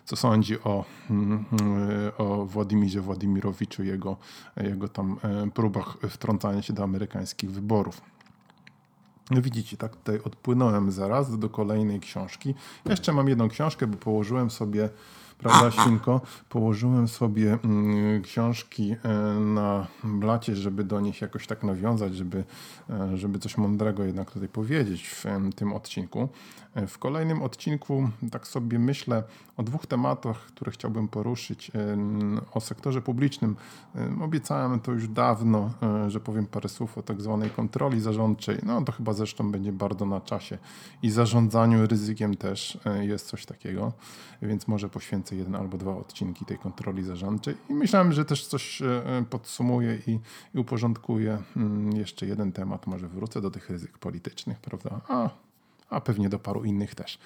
co 0.04 0.16
sądzi 0.16 0.60
o, 0.60 0.84
mm, 1.10 1.44
o 2.18 2.46
Władimirze 2.46 3.00
Władimirowiczu, 3.00 3.84
jego, 3.84 4.16
jego 4.56 4.88
tam 4.88 5.18
e, 5.22 5.50
próbach 5.50 5.96
wtrącania 6.08 6.62
się 6.62 6.72
do 6.72 6.84
amerykańskich 6.84 7.50
wyborów. 7.50 8.13
No 9.30 9.42
widzicie, 9.42 9.76
tak 9.76 9.96
tutaj 9.96 10.20
odpłynąłem 10.24 10.92
zaraz 10.92 11.38
do 11.38 11.50
kolejnej 11.50 12.00
książki. 12.00 12.54
Jeszcze 12.86 13.12
mam 13.12 13.28
jedną 13.28 13.48
książkę, 13.48 13.86
bo 13.86 13.96
położyłem 13.96 14.50
sobie 14.50 14.88
prawda, 15.38 15.70
Świnko? 15.70 16.20
Położyłem 16.48 17.08
sobie 17.08 17.58
mm, 17.64 18.22
książki 18.22 18.96
e, 19.02 19.08
na 19.40 19.86
blacie, 20.04 20.56
żeby 20.56 20.84
do 20.84 21.00
nich 21.00 21.20
jakoś 21.20 21.46
tak 21.46 21.62
nawiązać, 21.62 22.16
żeby, 22.16 22.44
e, 22.90 23.16
żeby 23.16 23.38
coś 23.38 23.56
mądrego 23.56 24.04
jednak 24.04 24.30
tutaj 24.30 24.48
powiedzieć 24.48 25.08
w 25.08 25.24
tym 25.56 25.72
odcinku. 25.72 26.28
E, 26.74 26.86
w 26.86 26.98
kolejnym 26.98 27.42
odcinku 27.42 28.08
tak 28.30 28.46
sobie 28.46 28.78
myślę 28.78 29.22
o 29.56 29.62
dwóch 29.62 29.86
tematach, 29.86 30.36
które 30.36 30.72
chciałbym 30.72 31.08
poruszyć. 31.08 31.70
O 32.52 32.60
sektorze 32.60 33.02
publicznym. 33.02 33.56
Obiecałem 34.22 34.80
to 34.80 34.92
już 34.92 35.08
dawno, 35.08 35.70
że 36.08 36.20
powiem 36.20 36.46
parę 36.46 36.68
słów 36.68 36.98
o 36.98 37.02
tak 37.02 37.22
zwanej 37.22 37.50
kontroli 37.50 38.00
zarządczej. 38.00 38.58
No 38.62 38.82
to 38.82 38.92
chyba 38.92 39.12
zresztą 39.12 39.52
będzie 39.52 39.72
bardzo 39.72 40.06
na 40.06 40.20
czasie. 40.20 40.58
I 41.02 41.10
zarządzaniu 41.10 41.86
ryzykiem 41.86 42.36
też 42.36 42.78
jest 43.00 43.26
coś 43.26 43.46
takiego, 43.46 43.92
więc 44.42 44.68
może 44.68 44.88
poświęcę 44.88 45.23
jeden 45.32 45.54
albo 45.54 45.78
dwa 45.78 45.96
odcinki 45.96 46.44
tej 46.44 46.58
kontroli 46.58 47.04
zarządczej. 47.04 47.54
I 47.70 47.74
myślałem, 47.74 48.12
że 48.12 48.24
też 48.24 48.46
coś 48.46 48.82
e, 48.82 49.24
podsumuję 49.30 49.98
i, 50.06 50.18
i 50.54 50.58
uporządkuję 50.58 51.42
mm, 51.56 51.96
jeszcze 51.96 52.26
jeden 52.26 52.52
temat. 52.52 52.86
Może 52.86 53.08
wrócę 53.08 53.40
do 53.40 53.50
tych 53.50 53.70
ryzyk 53.70 53.98
politycznych, 53.98 54.60
prawda? 54.60 55.00
A, 55.08 55.30
a 55.90 56.00
pewnie 56.00 56.28
do 56.28 56.38
paru 56.38 56.64
innych 56.64 56.94
też. 56.94 57.18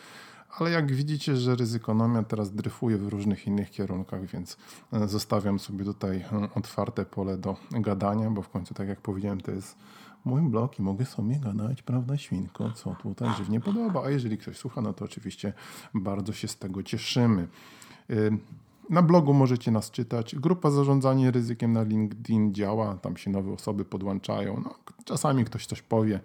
Ale 0.59 0.71
jak 0.71 0.93
widzicie, 0.93 1.37
że 1.37 1.55
ryzykonomia 1.55 2.23
teraz 2.23 2.55
dryfuje 2.55 2.99
w 2.99 3.09
różnych 3.09 3.47
innych 3.47 3.71
kierunkach, 3.71 4.26
więc 4.26 4.57
e, 4.93 5.09
zostawiam 5.09 5.59
sobie 5.59 5.85
tutaj 5.85 6.17
e, 6.17 6.49
otwarte 6.55 7.05
pole 7.05 7.38
do 7.38 7.57
gadania, 7.71 8.31
bo 8.31 8.43
w 8.43 8.49
końcu, 8.49 8.75
tak 8.75 8.88
jak 8.88 9.00
powiedziałem, 9.00 9.40
to 9.40 9.50
jest 9.50 9.76
mój 10.25 10.43
blog 10.43 10.78
i 10.78 10.83
mogę 10.83 11.07
sobie 11.07 11.37
gadać, 11.37 11.83
prawda, 11.83 12.17
świnko, 12.17 12.73
co 12.73 12.97
tutaj 13.02 13.35
żywnie 13.37 13.61
podoba. 13.61 14.05
A 14.05 14.11
jeżeli 14.11 14.38
ktoś 14.38 14.57
słucha, 14.57 14.81
no 14.81 14.93
to 14.93 15.05
oczywiście 15.05 15.52
bardzo 15.95 16.33
się 16.33 16.49
z 16.49 16.57
tego 16.57 16.83
cieszymy. 16.83 17.49
Na 18.90 19.02
blogu 19.02 19.34
możecie 19.34 19.70
nas 19.70 19.90
czytać. 19.90 20.34
Grupa 20.34 20.70
zarządzanie 20.70 21.30
ryzykiem 21.30 21.72
na 21.72 21.82
LinkedIn 21.82 22.54
działa, 22.54 22.94
tam 22.94 23.16
się 23.16 23.30
nowe 23.30 23.52
osoby 23.52 23.84
podłączają. 23.84 24.62
No, 24.64 24.74
czasami 25.04 25.44
ktoś 25.44 25.66
coś 25.66 25.82
powie. 25.82 26.20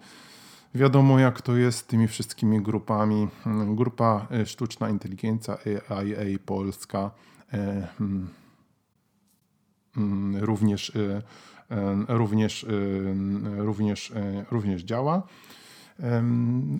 Wiadomo, 0.74 1.18
jak 1.18 1.42
to 1.42 1.56
jest 1.56 1.78
z 1.78 1.84
tymi 1.84 2.08
wszystkimi 2.08 2.62
grupami. 2.62 3.28
Grupa 3.66 4.26
e, 4.30 4.46
Sztuczna 4.46 4.90
Inteligencja 4.90 5.58
AIA 5.88 6.38
Polska 6.46 7.10
hmm, 7.98 8.28
również 10.40 10.92
e, 10.96 11.22
również, 12.08 12.66
również, 13.56 14.12
również 14.50 14.82
działa. 14.82 15.22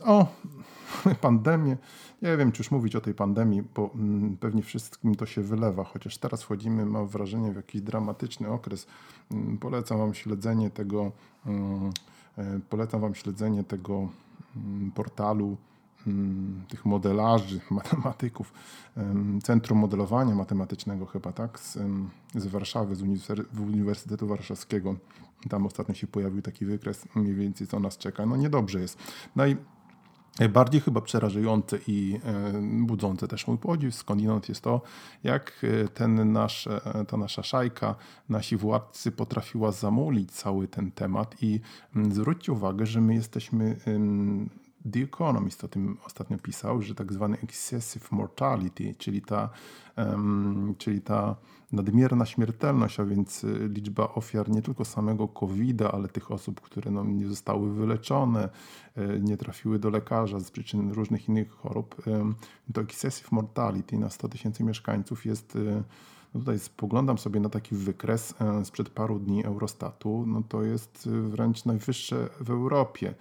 O, 0.05 0.27
pandemię. 1.21 1.77
Nie 2.23 2.37
wiem, 2.37 2.53
czy 2.53 2.63
już 2.63 2.71
mówić 2.71 2.97
o 2.97 3.01
tej 3.01 3.15
pandemii, 3.15 3.63
bo 3.75 3.91
mm, 3.95 4.37
pewnie 4.37 4.63
wszystkim 4.63 5.15
to 5.15 5.27
się 5.27 5.43
wylewa, 5.43 5.85
chociaż 5.85 6.19
teraz 6.19 6.43
wchodzimy, 6.43 6.87
mam 6.87 7.09
wrażenie, 7.09 7.53
w 7.53 7.57
jakiś 7.57 7.81
dramatyczny 7.81 8.49
okres. 8.49 8.87
Mm, 9.31 9.59
polecam 9.59 9.99
Wam 9.99 10.15
śledzenie 10.15 10.71
tego, 10.71 11.13
mm, 11.47 11.91
e, 12.39 12.61
polecam 12.71 13.01
Wam 13.01 13.15
śledzenie 13.15 13.65
tego 13.65 14.09
portalu 14.95 15.57
tych 16.69 16.85
modelarzy, 16.85 17.61
matematyków, 17.71 18.53
Centrum 19.43 19.79
Modelowania 19.79 20.35
Matematycznego 20.35 21.07
chyba, 21.07 21.33
tak, 21.33 21.61
z, 21.61 21.79
z 22.35 22.47
Warszawy, 22.47 22.97
z 22.97 23.03
Uniwersytetu 23.59 24.27
Warszawskiego. 24.27 24.97
Tam 25.49 25.67
ostatnio 25.67 25.95
się 25.95 26.07
pojawił 26.07 26.43
taki 26.43 26.67
wykres, 26.67 27.05
mniej 27.15 27.35
więcej 27.35 27.67
co 27.67 27.81
nas 27.81 27.99
czeka. 27.99 28.27
No 28.27 28.37
niedobrze 28.37 28.81
jest. 28.81 28.99
Naj, 29.37 29.57
Najbardziej 30.39 30.81
chyba 30.81 31.01
przerażające 31.01 31.79
i 31.87 32.21
budzące 32.63 33.29
też 33.29 33.47
mój 33.47 33.59
podziw 33.59 33.95
skądinąd 33.95 34.49
jest 34.49 34.61
to, 34.61 34.81
jak 35.25 35.65
e, 35.85 35.89
ten 35.89 36.33
nasz, 36.33 36.67
e, 36.67 37.05
ta 37.09 37.17
nasza 37.17 37.43
szajka, 37.43 37.95
nasi 38.29 38.57
władcy 38.57 39.13
potrafiła 39.13 39.73
zamulić 39.73 40.33
cały 40.33 40.69
ten 40.69 40.91
temat 40.91 41.43
i 41.43 41.61
zwróćcie 42.11 42.53
uwagę, 42.53 42.87
że 42.87 43.01
my 43.01 43.15
jesteśmy 43.15 43.77
The 44.93 45.01
Economist 45.01 45.65
o 45.65 45.69
tym 45.69 45.97
ostatnio 46.07 46.39
pisał, 46.39 46.83
że 46.83 46.95
tak 46.95 47.13
zwany 47.13 47.37
excessive 47.43 48.13
mortality, 48.13 48.95
czyli 48.99 49.23
ta, 49.23 49.49
um, 49.97 50.75
czyli 50.79 51.01
ta 51.01 51.37
nadmierna 51.73 52.27
śmiertelność, 52.27 53.01
a 53.01 53.05
więc 53.05 53.45
y, 53.45 53.69
liczba 53.69 54.15
ofiar 54.15 54.51
nie 54.51 54.63
tylko 54.63 54.85
samego 54.85 55.29
COVID-a, 55.29 55.93
ale 55.93 56.09
tych 56.09 56.31
osób, 56.31 56.61
które 56.61 56.91
no, 56.91 57.05
nie 57.05 57.27
zostały 57.27 57.75
wyleczone, 57.75 58.49
y, 58.99 59.21
nie 59.21 59.37
trafiły 59.37 59.79
do 59.79 59.91
lekarza 59.91 60.41
z 60.41 60.51
przyczyn 60.51 60.93
różnych 60.93 61.29
innych 61.29 61.51
chorób, 61.51 62.03
to 62.73 62.81
excessive 62.81 63.33
mortality 63.33 63.99
na 63.99 64.11
100 64.11 64.29
tysięcy 64.29 64.65
mieszkańców 64.65 65.27
jest 65.27 65.57
y, 65.57 65.83
no 66.35 66.41
tutaj 66.41 66.59
spoglądam 66.59 67.19
sobie 67.19 67.41
na 67.41 67.49
taki 67.49 67.75
wykres 67.75 68.35
sprzed 68.65 68.91
paru 68.91 69.19
dni 69.19 69.45
Eurostatu, 69.45 70.25
no 70.27 70.43
to 70.49 70.63
jest 70.63 71.09
wręcz 71.09 71.65
najwyższe 71.65 72.29
w 72.41 72.51
Europie 72.51 73.15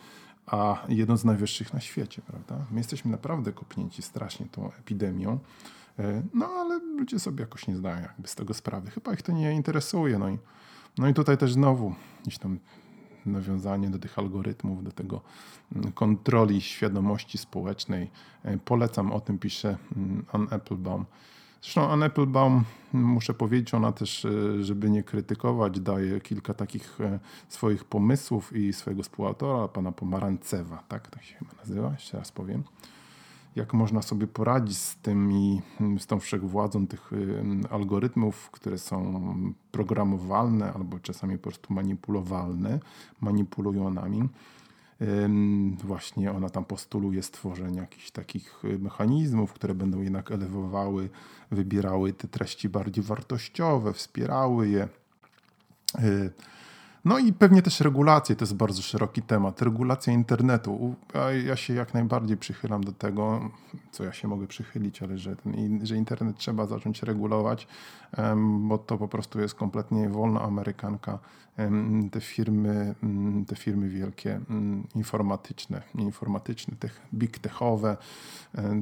a 0.45 0.85
jedną 0.89 1.17
z 1.17 1.25
najwyższych 1.25 1.73
na 1.73 1.79
świecie, 1.79 2.21
prawda? 2.21 2.65
My 2.71 2.77
jesteśmy 2.77 3.11
naprawdę 3.11 3.51
kopnięci 3.51 4.01
strasznie 4.01 4.45
tą 4.45 4.71
epidemią, 4.71 5.39
e, 5.99 6.23
no 6.33 6.45
ale 6.45 6.79
ludzie 6.79 7.19
sobie 7.19 7.41
jakoś 7.41 7.67
nie 7.67 7.75
zdają 7.75 8.01
jakby 8.01 8.27
z 8.27 8.35
tego 8.35 8.53
sprawy. 8.53 8.91
Chyba 8.91 9.13
ich 9.13 9.21
to 9.21 9.31
nie 9.31 9.53
interesuje. 9.53 10.19
No 10.19 10.29
i, 10.29 10.37
no 10.97 11.07
i 11.07 11.13
tutaj 11.13 11.37
też 11.37 11.53
znowu 11.53 11.95
gdzieś 12.23 12.37
tam 12.37 12.59
nawiązanie 13.25 13.89
do 13.89 13.99
tych 13.99 14.19
algorytmów, 14.19 14.83
do 14.83 14.91
tego 14.91 15.21
mm, 15.75 15.91
kontroli 15.91 16.61
świadomości 16.61 17.37
społecznej. 17.37 18.11
E, 18.43 18.57
polecam, 18.57 19.11
o 19.11 19.19
tym 19.19 19.39
pisze 19.39 19.77
mm, 19.95 20.25
Ann 20.31 20.47
Applebaum 20.51 21.05
Zresztą 21.63 21.89
Anne 21.89 22.09
muszę 22.93 23.33
powiedzieć, 23.33 23.73
ona 23.73 23.91
też, 23.91 24.25
e, 24.25 24.63
żeby 24.63 24.89
nie 24.89 25.03
krytykować, 25.03 25.79
daje 25.79 26.21
kilka 26.21 26.53
takich 26.53 27.01
e, 27.01 27.19
swoich 27.49 27.83
pomysłów 27.85 28.55
i 28.55 28.73
swojego 28.73 29.03
współautora, 29.03 29.67
pana 29.67 29.91
Pomarancewa, 29.91 30.83
tak, 30.87 31.07
tak 31.07 31.23
się 31.23 31.35
chyba 31.35 31.51
nazywa, 31.59 31.91
jeszcze 31.91 32.17
raz 32.17 32.31
powiem. 32.31 32.63
Jak 33.55 33.73
można 33.73 34.01
sobie 34.01 34.27
poradzić 34.27 34.77
z 34.77 34.95
tymi, 34.95 35.61
z 35.99 36.05
tą 36.05 36.19
wszechwładzą 36.19 36.87
tych 36.87 37.11
e, 37.13 37.73
algorytmów, 37.73 38.49
które 38.51 38.77
są 38.77 39.23
programowalne 39.71 40.73
albo 40.73 40.99
czasami 40.99 41.37
po 41.37 41.43
prostu 41.43 41.73
manipulowalne, 41.73 42.79
manipulują 43.21 43.89
nami 43.89 44.29
Właśnie 45.83 46.31
ona 46.31 46.49
tam 46.49 46.65
postuluje 46.65 47.23
stworzenie 47.23 47.79
jakichś 47.79 48.11
takich 48.11 48.65
y, 48.65 48.79
mechanizmów, 48.79 49.53
które 49.53 49.73
będą 49.73 50.01
jednak 50.01 50.31
elewowały, 50.31 51.09
wybierały 51.51 52.13
te 52.13 52.27
treści 52.27 52.69
bardziej 52.69 53.03
wartościowe, 53.03 53.93
wspierały 53.93 54.67
je. 54.67 54.87
No 57.05 57.19
i 57.19 57.33
pewnie 57.33 57.61
też 57.61 57.81
regulacje, 57.81 58.35
to 58.35 58.43
jest 58.43 58.55
bardzo 58.55 58.81
szeroki 58.81 59.21
temat. 59.21 59.61
Regulacja 59.61 60.13
internetu. 60.13 60.95
Ja 61.45 61.55
się 61.55 61.73
jak 61.73 61.93
najbardziej 61.93 62.37
przychylam 62.37 62.83
do 62.83 62.91
tego, 62.91 63.49
co 63.91 64.03
ja 64.03 64.13
się 64.13 64.27
mogę 64.27 64.47
przychylić, 64.47 65.03
ale 65.03 65.17
że, 65.17 65.35
ten, 65.35 65.85
że 65.85 65.95
internet 65.95 66.37
trzeba 66.37 66.65
zacząć 66.65 67.03
regulować, 67.03 67.67
bo 68.59 68.77
to 68.77 68.97
po 68.97 69.07
prostu 69.07 69.39
jest 69.39 69.55
kompletnie 69.55 70.09
wolna 70.09 70.41
amerykanka. 70.41 71.19
Te 72.11 72.21
firmy, 72.21 72.95
te 73.47 73.55
firmy 73.55 73.89
wielkie, 73.89 74.39
informatyczne, 74.95 75.81
informatyczne, 75.95 76.75
tech, 76.79 77.01
big 77.13 77.39
techowe, 77.39 77.97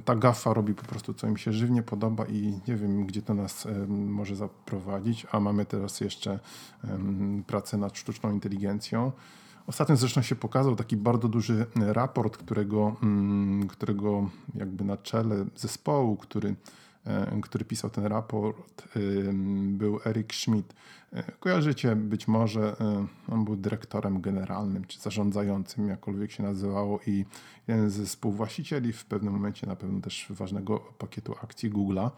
ta 0.05 0.15
gafa 0.15 0.53
robi 0.53 0.73
po 0.73 0.83
prostu 0.83 1.13
co 1.13 1.27
im 1.27 1.37
się 1.37 1.53
żywnie 1.53 1.83
podoba 1.83 2.25
i 2.25 2.59
nie 2.67 2.75
wiem, 2.75 3.05
gdzie 3.05 3.21
to 3.21 3.33
nas 3.33 3.67
może 3.87 4.35
zaprowadzić, 4.35 5.27
a 5.31 5.39
mamy 5.39 5.65
teraz 5.65 6.01
jeszcze 6.01 6.39
pracę 7.47 7.77
nad 7.77 7.97
sztuczną 7.97 8.10
inteligencją. 8.31 9.11
Ostatnio 9.67 9.95
zresztą 9.95 10.21
się 10.21 10.35
pokazał 10.35 10.75
taki 10.75 10.97
bardzo 10.97 11.27
duży 11.27 11.65
raport, 11.75 12.37
którego, 12.37 12.95
mm, 13.03 13.67
którego 13.67 14.29
jakby 14.55 14.83
na 14.83 14.97
czele 14.97 15.45
zespołu, 15.55 16.17
który, 16.17 16.55
e, 17.05 17.41
który 17.41 17.65
pisał 17.65 17.89
ten 17.89 18.05
raport, 18.05 18.83
był 19.77 19.99
Eric 20.05 20.33
Schmidt. 20.33 20.73
E, 21.13 21.23
kojarzycie 21.39 21.95
być 21.95 22.27
może, 22.27 22.75
e, 22.79 23.05
on 23.33 23.45
był 23.45 23.55
dyrektorem 23.55 24.21
generalnym 24.21 24.85
czy 24.85 24.99
zarządzającym, 24.99 25.87
jakkolwiek 25.87 26.31
się 26.31 26.43
nazywało, 26.43 26.99
i 27.07 27.25
jeden 27.67 27.89
ze 27.89 28.05
współwłaścicieli 28.05 28.93
w 28.93 29.05
pewnym 29.05 29.33
momencie 29.33 29.67
na 29.67 29.75
pewno 29.75 30.01
też 30.01 30.27
ważnego 30.29 30.79
pakietu 30.79 31.35
akcji 31.43 31.71
Google'a. 31.71 32.09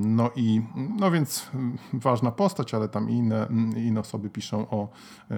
No 0.00 0.30
i 0.36 0.62
no 0.98 1.10
więc 1.10 1.48
ważna 1.92 2.30
postać, 2.30 2.74
ale 2.74 2.88
tam 2.88 3.10
inne, 3.10 3.48
inne 3.76 4.00
osoby 4.00 4.30
piszą 4.30 4.70
o, 4.70 4.88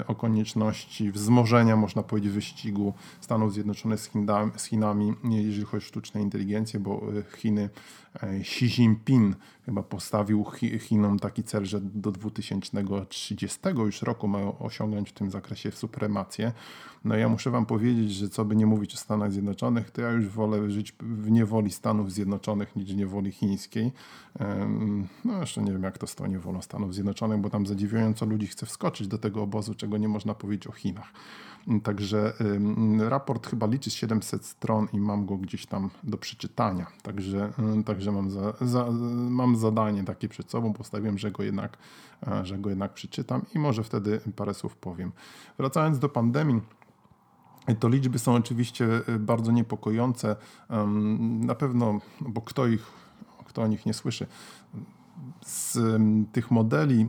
o 0.06 0.14
konieczności 0.14 1.12
wzmożenia, 1.12 1.76
można 1.76 2.02
powiedzieć, 2.02 2.32
wyścigu 2.32 2.94
Stanów 3.20 3.52
Zjednoczonych 3.52 4.00
z, 4.00 4.10
z 4.56 4.64
Chinami, 4.64 5.14
jeżeli 5.24 5.64
chodzi 5.64 5.84
o 5.86 5.88
sztuczną 5.88 6.20
inteligencję, 6.20 6.80
bo 6.80 7.02
e, 7.18 7.36
Chiny, 7.36 7.70
e, 8.22 8.28
Xi 8.28 8.64
Jinping 8.64 9.36
chyba 9.70 9.82
postawił 9.82 10.46
Chinom 10.78 11.18
taki 11.18 11.42
cel, 11.42 11.64
że 11.64 11.80
do 11.80 12.12
2030 12.12 13.58
już 13.76 14.02
roku 14.02 14.28
mają 14.28 14.58
osiągnąć 14.58 15.10
w 15.10 15.12
tym 15.12 15.30
zakresie 15.30 15.72
supremację. 15.72 16.52
No 17.04 17.16
ja 17.16 17.28
muszę 17.28 17.50
wam 17.50 17.66
powiedzieć, 17.66 18.12
że 18.12 18.28
co 18.28 18.44
by 18.44 18.56
nie 18.56 18.66
mówić 18.66 18.94
o 18.94 18.96
Stanach 18.96 19.32
Zjednoczonych, 19.32 19.90
to 19.90 20.02
ja 20.02 20.10
już 20.10 20.28
wolę 20.28 20.70
żyć 20.70 20.94
w 21.00 21.30
niewoli 21.30 21.70
Stanów 21.70 22.12
Zjednoczonych 22.12 22.76
niż 22.76 22.94
w 22.94 22.96
niewoli 22.96 23.32
chińskiej. 23.32 23.92
No 25.24 25.40
jeszcze 25.40 25.62
nie 25.62 25.72
wiem 25.72 25.82
jak 25.82 25.98
to 25.98 26.06
z 26.06 26.14
tą 26.14 26.26
niewolą 26.26 26.62
Stanów 26.62 26.94
Zjednoczonych, 26.94 27.40
bo 27.40 27.50
tam 27.50 27.66
zadziwiająco 27.66 28.26
ludzi 28.26 28.46
chce 28.46 28.66
wskoczyć 28.66 29.08
do 29.08 29.18
tego 29.18 29.42
obozu, 29.42 29.74
czego 29.74 29.98
nie 29.98 30.08
można 30.08 30.34
powiedzieć 30.34 30.66
o 30.66 30.72
Chinach. 30.72 31.12
Także 31.82 32.32
raport 32.98 33.46
chyba 33.46 33.66
liczy 33.66 33.90
700 33.90 34.46
stron 34.46 34.88
i 34.92 35.00
mam 35.00 35.26
go 35.26 35.36
gdzieś 35.36 35.66
tam 35.66 35.90
do 36.02 36.18
przeczytania. 36.18 36.86
Także, 37.02 37.52
także 37.86 38.12
mam, 38.12 38.30
za, 38.30 38.52
za, 38.60 38.90
mam 39.14 39.56
zadanie 39.56 40.04
takie 40.04 40.28
przed 40.28 40.50
sobą, 40.50 40.72
postawiłem, 40.72 41.18
że 41.18 41.30
go, 41.30 41.42
jednak, 41.42 41.78
e, 42.26 42.44
że 42.46 42.58
go 42.58 42.68
jednak 42.68 42.94
przeczytam 42.94 43.42
i 43.54 43.58
może 43.58 43.84
wtedy 43.84 44.20
parę 44.36 44.54
słów 44.54 44.76
powiem. 44.76 45.12
Wracając 45.58 45.98
do 45.98 46.08
pandemii. 46.08 46.60
To 47.80 47.88
liczby 47.88 48.18
są 48.18 48.34
oczywiście 48.34 49.00
e, 49.06 49.18
bardzo 49.18 49.52
niepokojące. 49.52 50.36
Na 51.40 51.54
pewno, 51.54 52.00
bo 52.20 52.40
kto 52.40 52.66
ich, 52.66 52.86
kto 53.44 53.62
o 53.62 53.66
nich 53.66 53.86
nie 53.86 53.94
słyszy, 53.94 54.26
z 55.46 55.78
tych 56.32 56.50
modeli 56.50 57.08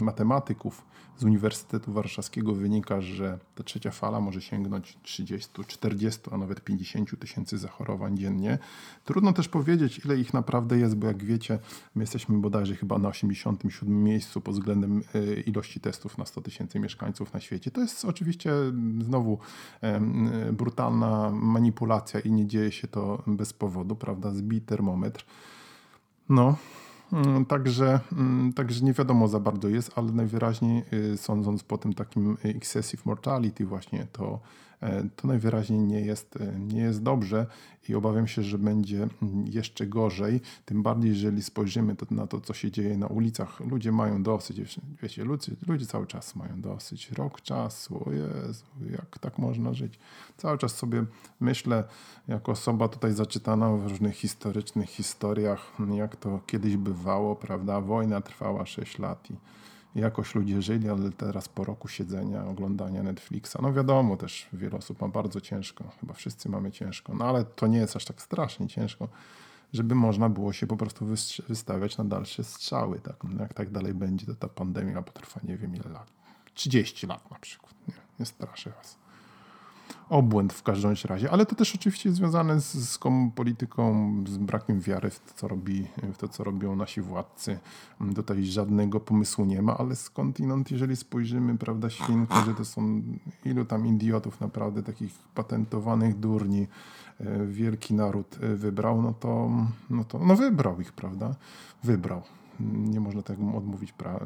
matematyków 0.00 0.84
z 1.20 1.24
Uniwersytetu 1.24 1.92
Warszawskiego 1.92 2.54
wynika, 2.54 3.00
że 3.00 3.38
ta 3.54 3.64
trzecia 3.64 3.90
fala 3.90 4.20
może 4.20 4.42
sięgnąć 4.42 4.98
30, 5.02 5.64
40, 5.66 6.20
a 6.30 6.36
nawet 6.36 6.60
50 6.60 7.20
tysięcy 7.20 7.58
zachorowań 7.58 8.16
dziennie. 8.16 8.58
Trudno 9.04 9.32
też 9.32 9.48
powiedzieć, 9.48 10.00
ile 10.04 10.16
ich 10.16 10.34
naprawdę 10.34 10.78
jest, 10.78 10.96
bo 10.96 11.06
jak 11.06 11.24
wiecie, 11.24 11.58
my 11.94 12.02
jesteśmy 12.02 12.38
bodajże 12.38 12.76
chyba 12.76 12.98
na 12.98 13.08
87 13.08 14.04
miejscu 14.04 14.40
pod 14.40 14.54
względem 14.54 15.02
e, 15.14 15.40
ilości 15.40 15.80
testów 15.80 16.18
na 16.18 16.26
100 16.26 16.40
tysięcy 16.40 16.80
mieszkańców 16.80 17.32
na 17.32 17.40
świecie. 17.40 17.70
To 17.70 17.80
jest 17.80 18.04
oczywiście 18.04 18.52
znowu 19.00 19.38
brutalna 20.52 21.30
manipulacja 21.30 22.20
i 22.20 22.32
nie 22.32 22.46
dzieje 22.46 22.72
się 22.72 22.88
to 22.88 23.22
bez 23.26 23.52
powodu, 23.52 23.96
prawda? 23.96 24.30
Zbij 24.30 24.60
termometr. 24.60 25.24
No, 26.28 26.56
Mm, 26.56 26.89
także, 27.48 28.00
mm, 28.12 28.52
także 28.52 28.84
nie 28.84 28.92
wiadomo 28.92 29.28
za 29.28 29.40
bardzo 29.40 29.68
jest, 29.68 29.90
ale 29.96 30.12
najwyraźniej 30.12 30.84
y, 30.92 31.16
sądząc 31.16 31.62
po 31.62 31.78
tym 31.78 31.92
takim 31.92 32.36
excessive 32.42 33.06
mortality 33.06 33.66
właśnie 33.66 34.06
to 34.12 34.40
to 35.16 35.28
najwyraźniej 35.28 35.78
nie 35.78 36.00
jest, 36.00 36.36
e, 36.36 36.58
nie 36.58 36.80
jest 36.80 37.02
dobrze 37.02 37.46
i 37.88 37.94
obawiam 37.94 38.26
się, 38.26 38.42
że 38.42 38.58
będzie 38.58 39.08
mm, 39.22 39.46
jeszcze 39.46 39.86
gorzej. 39.86 40.40
Tym 40.64 40.82
bardziej, 40.82 41.10
jeżeli 41.10 41.42
spojrzymy 41.42 41.96
to, 41.96 42.06
na 42.10 42.26
to, 42.26 42.40
co 42.40 42.54
się 42.54 42.70
dzieje 42.70 42.98
na 42.98 43.06
ulicach. 43.06 43.60
Ludzie 43.60 43.92
mają 43.92 44.22
dosyć, 44.22 44.78
wiecie, 45.02 45.24
ludzie, 45.24 45.52
ludzie 45.66 45.86
cały 45.86 46.06
czas 46.06 46.36
mają 46.36 46.60
dosyć. 46.60 47.10
Rok 47.10 47.40
czasu, 47.40 48.04
Jezu, 48.12 48.64
jak 48.90 49.18
tak 49.18 49.38
można 49.38 49.74
żyć? 49.74 49.98
Cały 50.36 50.58
czas 50.58 50.76
sobie 50.76 51.04
myślę, 51.40 51.84
jako 52.28 52.52
osoba 52.52 52.88
tutaj 52.88 53.12
zaczytana 53.12 53.76
w 53.76 53.86
różnych 53.86 54.16
historycznych 54.16 54.88
historiach, 54.90 55.72
jak 55.94 56.16
to 56.16 56.40
kiedyś 56.46 56.76
bywało, 56.76 57.36
prawda? 57.36 57.80
Wojna 57.80 58.20
trwała 58.20 58.66
6 58.66 58.98
lat 58.98 59.30
i 59.30 59.34
jakoś 59.94 60.34
ludzie 60.34 60.62
żyli, 60.62 60.88
ale 60.88 61.10
teraz 61.10 61.48
po 61.48 61.64
roku 61.64 61.88
siedzenia, 61.88 62.46
oglądania 62.46 63.02
Netflixa, 63.02 63.56
no 63.62 63.72
wiadomo 63.72 64.16
też, 64.16 64.48
wiele 64.52 64.76
osób 64.76 65.00
ma 65.00 65.08
bardzo 65.08 65.40
ciężko, 65.40 65.84
chyba 66.00 66.14
wszyscy 66.14 66.48
mamy 66.48 66.70
ciężko, 66.72 67.14
no 67.14 67.24
ale 67.24 67.44
to 67.44 67.66
nie 67.66 67.78
jest 67.78 67.96
aż 67.96 68.04
tak 68.04 68.22
strasznie 68.22 68.68
ciężko, 68.68 69.08
żeby 69.72 69.94
można 69.94 70.28
było 70.28 70.52
się 70.52 70.66
po 70.66 70.76
prostu 70.76 71.06
wystawiać 71.48 71.98
na 71.98 72.04
dalsze 72.04 72.44
strzały, 72.44 73.00
tak, 73.00 73.24
no 73.24 73.42
jak 73.42 73.54
tak 73.54 73.70
dalej 73.70 73.94
będzie, 73.94 74.26
to 74.26 74.34
ta 74.34 74.48
pandemia 74.48 75.02
potrwa 75.02 75.40
nie 75.44 75.56
wiem 75.56 75.76
ile 75.76 75.90
lat, 75.90 76.12
30 76.54 77.06
lat 77.06 77.30
na 77.30 77.38
przykład, 77.38 77.74
nie, 77.88 77.94
nie 78.20 78.26
straszę 78.26 78.70
was 78.70 78.98
obłęd 80.10 80.52
w 80.52 80.62
każdym 80.62 80.94
razie, 81.04 81.30
ale 81.30 81.46
to 81.46 81.54
też 81.54 81.74
oczywiście 81.74 82.08
jest 82.08 82.16
związane 82.16 82.60
z, 82.60 82.72
z 82.72 82.98
polityką, 83.34 84.14
z 84.28 84.36
brakiem 84.36 84.80
wiary 84.80 85.10
w 85.10 85.20
to, 85.20 85.34
co 85.34 85.48
robi, 85.48 85.86
w 86.14 86.16
to, 86.16 86.28
co 86.28 86.44
robią 86.44 86.76
nasi 86.76 87.00
władcy. 87.00 87.58
Tutaj 88.14 88.44
żadnego 88.44 89.00
pomysłu 89.00 89.44
nie 89.44 89.62
ma, 89.62 89.78
ale 89.78 89.96
skądinąd, 89.96 90.70
jeżeli 90.70 90.96
spojrzymy, 90.96 91.58
prawda, 91.58 91.90
świnko, 91.90 92.44
że 92.46 92.54
to 92.54 92.64
są 92.64 93.02
ilu 93.44 93.64
tam 93.64 93.86
idiotów, 93.86 94.40
naprawdę 94.40 94.82
takich 94.82 95.12
patentowanych 95.34 96.18
durni, 96.18 96.66
e, 97.20 97.46
wielki 97.46 97.94
naród 97.94 98.38
e, 98.42 98.54
wybrał, 98.56 99.02
no 99.02 99.14
to, 99.20 99.50
no 99.90 100.04
to 100.04 100.18
no 100.18 100.36
wybrał 100.36 100.80
ich, 100.80 100.92
prawda? 100.92 101.34
Wybrał 101.84 102.22
nie 102.72 103.00
można 103.00 103.22
temu 103.22 103.58
odmówić 103.58 103.92
pra 103.92 104.20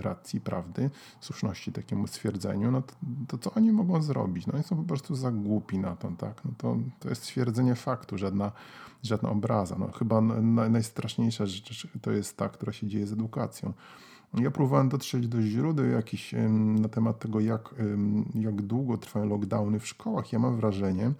racji, 0.00 0.40
prawdy, 0.40 0.90
słuszności 1.20 1.72
takiemu 1.72 2.06
stwierdzeniu, 2.06 2.70
no 2.70 2.82
to, 2.82 2.94
to, 3.28 3.38
co 3.38 3.54
oni 3.54 3.72
mogą 3.72 4.02
zrobić? 4.02 4.46
No 4.46 4.54
oni 4.54 4.62
są 4.62 4.76
po 4.76 4.82
prostu 4.82 5.14
za 5.14 5.30
głupi 5.30 5.78
na 5.78 5.96
to, 5.96 6.12
tak? 6.18 6.44
No 6.44 6.50
to, 6.58 6.76
to 7.00 7.08
jest 7.08 7.22
stwierdzenie 7.22 7.74
faktu, 7.74 8.18
żadna, 8.18 8.52
żadna 9.02 9.30
obraza. 9.30 9.76
No 9.78 9.92
chyba 9.92 10.20
najstraszniejsza 10.70 11.46
rzecz 11.46 11.88
to 12.02 12.12
jest 12.12 12.36
ta, 12.36 12.48
która 12.48 12.72
się 12.72 12.86
dzieje 12.86 13.06
z 13.06 13.12
edukacją. 13.12 13.72
Ja 14.34 14.50
próbowałem 14.50 14.88
dotrzeć 14.88 15.28
do 15.28 15.42
źródeł 15.42 15.86
jakiś 15.86 16.34
na 16.80 16.88
temat 16.88 17.18
tego, 17.18 17.40
jak, 17.40 17.74
jak 18.34 18.62
długo 18.62 18.98
trwają 18.98 19.28
lockdowny 19.28 19.80
w 19.80 19.86
szkołach. 19.86 20.32
Ja 20.32 20.38
mam 20.38 20.56
wrażenie, 20.56 21.12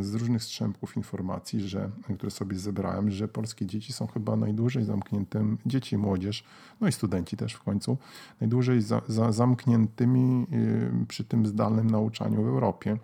z 0.00 0.14
różnych 0.14 0.42
strzępków 0.42 0.96
informacji, 0.96 1.60
że, 1.60 1.90
które 2.16 2.30
sobie 2.30 2.58
zebrałem, 2.58 3.10
że 3.10 3.28
polskie 3.28 3.66
dzieci 3.66 3.92
są 3.92 4.06
chyba 4.06 4.36
najdłużej 4.36 4.84
zamkniętym, 4.84 5.58
dzieci 5.66 5.94
i 5.94 5.98
młodzież, 5.98 6.44
no 6.80 6.88
i 6.88 6.92
studenci 6.92 7.36
też 7.36 7.52
w 7.52 7.62
końcu, 7.62 7.98
najdłużej 8.40 8.82
za, 8.82 9.02
za 9.08 9.32
zamkniętymi 9.32 10.46
y, 10.52 11.06
przy 11.08 11.24
tym 11.24 11.46
zdalnym 11.46 11.90
nauczaniu 11.90 12.42
w 12.42 12.46
Europie. 12.46 12.96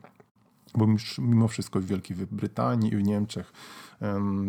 Bo 0.74 0.86
mimo 1.18 1.48
wszystko 1.48 1.80
w 1.80 1.84
Wielkiej 1.84 2.16
Brytanii 2.16 2.92
i 2.92 2.96
w 2.96 3.02
Niemczech 3.02 3.52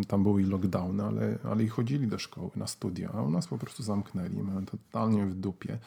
tam 0.07 0.23
były 0.23 0.43
lockdowny, 0.43 1.03
ale, 1.03 1.37
ale 1.43 1.63
i 1.63 1.67
chodzili 1.67 2.07
do 2.07 2.19
szkoły, 2.19 2.49
na 2.55 2.67
studia, 2.67 3.09
a 3.13 3.21
u 3.21 3.31
nas 3.31 3.47
po 3.47 3.57
prostu 3.57 3.83
zamknęli, 3.83 4.43
mają 4.43 4.65
totalnie 4.65 5.25
w 5.25 5.33
dupie. 5.33 5.77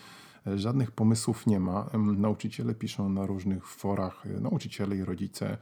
Żadnych 0.56 0.90
pomysłów 0.90 1.46
nie 1.46 1.60
ma. 1.60 1.86
Nauczyciele 2.16 2.74
piszą 2.74 3.08
na 3.08 3.26
różnych 3.26 3.66
forach, 3.66 4.26
e, 4.26 4.40
nauczyciele 4.40 4.96
i 4.96 5.04
rodzice, 5.04 5.58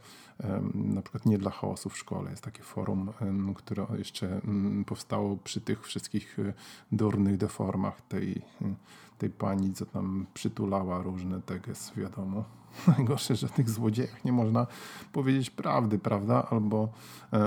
na 0.73 1.01
przykład 1.01 1.25
nie 1.25 1.37
dla 1.37 1.51
chaosu 1.51 1.89
w 1.89 1.97
szkole. 1.97 2.31
Jest 2.31 2.43
takie 2.43 2.63
forum, 2.63 3.11
które 3.55 3.85
jeszcze 3.97 4.41
powstało 4.85 5.37
przy 5.37 5.61
tych 5.61 5.83
wszystkich 5.83 6.39
e, 6.39 6.53
durnych 6.91 7.37
deformach 7.37 8.01
tej, 8.01 8.41
e, 8.61 8.75
tej 9.17 9.29
pani, 9.29 9.73
co 9.73 9.85
tam 9.85 10.25
przytulała 10.33 11.01
różne 11.01 11.41
teges, 11.41 11.91
wiadomo. 11.97 12.43
Najgorsze, 12.97 13.35
że 13.35 13.47
o 13.47 13.49
tych 13.49 13.69
złodziejach 13.69 14.25
nie 14.25 14.31
można 14.31 14.67
powiedzieć 15.11 15.49
prawdy, 15.49 15.99
prawda? 15.99 16.47
Albo 16.51 16.89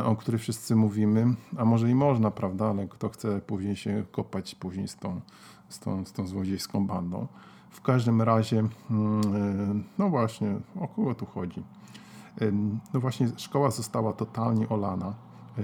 o 0.05 0.17
których 0.17 0.41
wszyscy 0.41 0.77
mówimy, 0.77 1.35
a 1.57 1.65
może 1.65 1.91
i 1.91 1.95
można, 1.95 2.31
prawda? 2.31 2.67
Ale 2.67 2.89
kto 2.89 3.09
chce 3.09 3.41
później 3.41 3.77
się 3.77 4.05
kopać 4.13 4.55
później 4.55 4.89
z 4.89 4.97
tą 4.97 5.21
z 5.75 5.79
tą, 5.79 6.05
z 6.05 6.13
tą 6.13 6.27
złodziejską 6.27 6.87
bandą. 6.87 7.27
W 7.71 7.81
każdym 7.81 8.23
razie, 8.23 8.59
mm, 8.91 9.21
e, 9.21 9.83
no 9.99 10.09
właśnie, 10.09 10.55
o 10.81 10.89
kogo 10.89 11.15
tu 11.15 11.27
chodzi? 11.27 11.63
E, 12.41 12.53
no 12.95 13.01
właśnie, 13.01 13.29
szkoła 13.37 13.71
została 13.71 14.13
totalnie 14.13 14.69
olana. 14.69 15.15
E, 15.59 15.63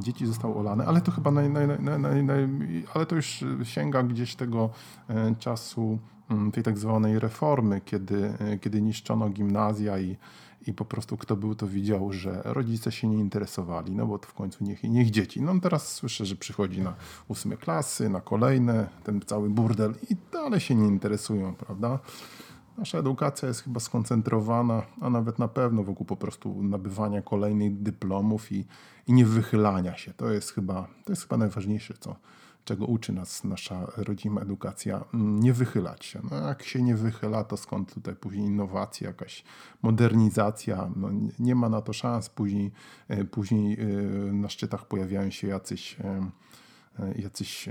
dzieci 0.00 0.26
zostały 0.26 0.54
olane, 0.54 0.86
ale 0.86 1.00
to 1.00 1.12
chyba 1.12 1.30
naj, 1.30 1.50
naj, 1.50 1.66
naj, 1.98 2.24
naj, 2.24 2.48
ale 2.94 3.06
to 3.06 3.16
już 3.16 3.44
sięga 3.62 4.02
gdzieś 4.02 4.34
tego 4.34 4.70
czasu 5.38 5.98
mm, 6.30 6.52
tej 6.52 6.62
tak 6.62 6.78
zwanej 6.78 7.18
reformy, 7.18 7.80
kiedy, 7.84 8.34
kiedy 8.60 8.82
niszczono 8.82 9.28
gimnazja 9.28 9.98
i, 9.98 10.16
i 10.66 10.72
po 10.72 10.84
prostu 10.84 11.16
kto 11.16 11.36
był, 11.36 11.54
to 11.54 11.66
widział, 11.66 12.12
że 12.12 12.42
rodzice 12.44 12.92
się 12.92 13.08
nie 13.08 13.18
interesowali, 13.18 13.94
no 13.94 14.06
bo 14.06 14.18
to 14.18 14.28
w 14.28 14.34
końcu 14.34 14.64
niech, 14.64 14.82
niech 14.82 15.10
dzieci. 15.10 15.42
No 15.42 15.60
teraz 15.60 15.92
słyszę, 15.92 16.26
że 16.26 16.36
przychodzi 16.36 16.82
na 16.82 16.94
ósme 17.28 17.56
klasy, 17.56 18.08
na 18.08 18.20
kolejne, 18.20 18.88
ten 19.04 19.20
cały 19.20 19.50
burdel 19.50 19.94
i 20.10 20.16
dalej 20.32 20.60
się 20.60 20.74
nie 20.74 20.86
interesują, 20.86 21.54
prawda? 21.54 21.98
Nasza 22.78 22.98
edukacja 22.98 23.48
jest 23.48 23.62
chyba 23.62 23.80
skoncentrowana, 23.80 24.82
a 25.00 25.10
nawet 25.10 25.38
na 25.38 25.48
pewno 25.48 25.82
wokół 25.82 26.06
po 26.06 26.16
prostu 26.16 26.62
nabywania 26.62 27.22
kolejnych 27.22 27.82
dyplomów 27.82 28.52
i, 28.52 28.66
i 29.06 29.12
nie 29.12 29.26
wychylania 29.26 29.96
się. 29.96 30.14
To 30.14 30.30
jest 30.30 30.52
chyba, 30.52 30.88
to 31.04 31.12
jest 31.12 31.22
chyba 31.22 31.36
najważniejsze, 31.36 31.94
co, 32.00 32.16
czego 32.64 32.86
uczy 32.86 33.12
nas 33.12 33.44
nasza 33.44 33.86
rodzima 33.96 34.40
edukacja, 34.40 35.04
mm, 35.14 35.40
nie 35.40 35.52
wychylać 35.52 36.04
się. 36.04 36.20
No, 36.30 36.36
jak 36.36 36.62
się 36.62 36.82
nie 36.82 36.94
wychyla, 36.94 37.44
to 37.44 37.56
skąd 37.56 37.94
tutaj 37.94 38.16
później 38.16 38.46
innowacja, 38.46 39.08
jakaś 39.08 39.44
modernizacja? 39.82 40.90
No, 40.96 41.08
nie 41.38 41.54
ma 41.54 41.68
na 41.68 41.82
to 41.82 41.92
szans. 41.92 42.28
Później, 42.28 42.72
e, 43.08 43.24
później 43.24 43.78
e, 43.80 43.86
na 44.32 44.48
szczytach 44.48 44.86
pojawiają 44.86 45.30
się 45.30 45.48
jacyś 45.48 45.96
e, 46.00 46.30
jacyś 47.16 47.68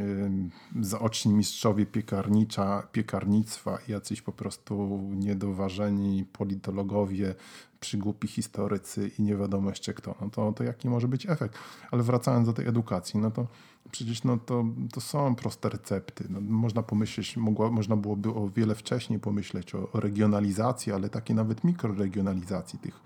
zaoczni 0.82 1.34
mistrzowie 1.34 1.86
piekarnicza, 1.86 2.88
piekarnictwa, 2.92 3.78
jacyś 3.88 4.22
po 4.22 4.32
prostu 4.32 5.00
niedoważeni 5.14 6.26
politologowie, 6.26 7.36
przygłupi 7.80 8.28
historycy 8.28 9.12
i 9.20 9.24
nie 9.24 9.36
wiadomo 9.36 9.70
jeszcze 9.70 9.94
kto. 9.94 10.16
No 10.22 10.30
to, 10.30 10.52
to 10.52 10.64
jaki 10.64 10.90
może 10.90 11.08
być 11.08 11.30
efekt? 11.30 11.58
Ale 11.92 12.04
wracając 12.04 12.48
do 12.48 12.54
tej 12.54 12.68
edukacji, 12.68 13.20
no 13.20 13.32
to 13.32 13.48
przecież 13.92 14.24
no 14.24 14.38
to, 14.38 14.66
to 14.94 15.02
są 15.02 15.36
proste 15.36 15.70
recepty. 15.70 16.24
No, 16.30 16.42
można 16.42 16.84
pomyśleć, 16.84 17.38
mogło, 17.38 17.72
można 17.72 17.96
byłoby 17.96 18.30
o 18.30 18.50
wiele 18.50 18.76
wcześniej 18.76 19.20
pomyśleć 19.20 19.76
o 19.76 19.90
regionalizacji, 19.94 20.92
ale 20.92 21.10
takiej 21.10 21.36
nawet 21.36 21.64
mikroregionalizacji 21.64 22.80
tych 22.80 23.00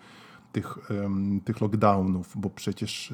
tych, 0.62 0.78
tych 1.46 1.62
lockdownów, 1.62 2.34
bo 2.36 2.50
przecież 2.50 3.14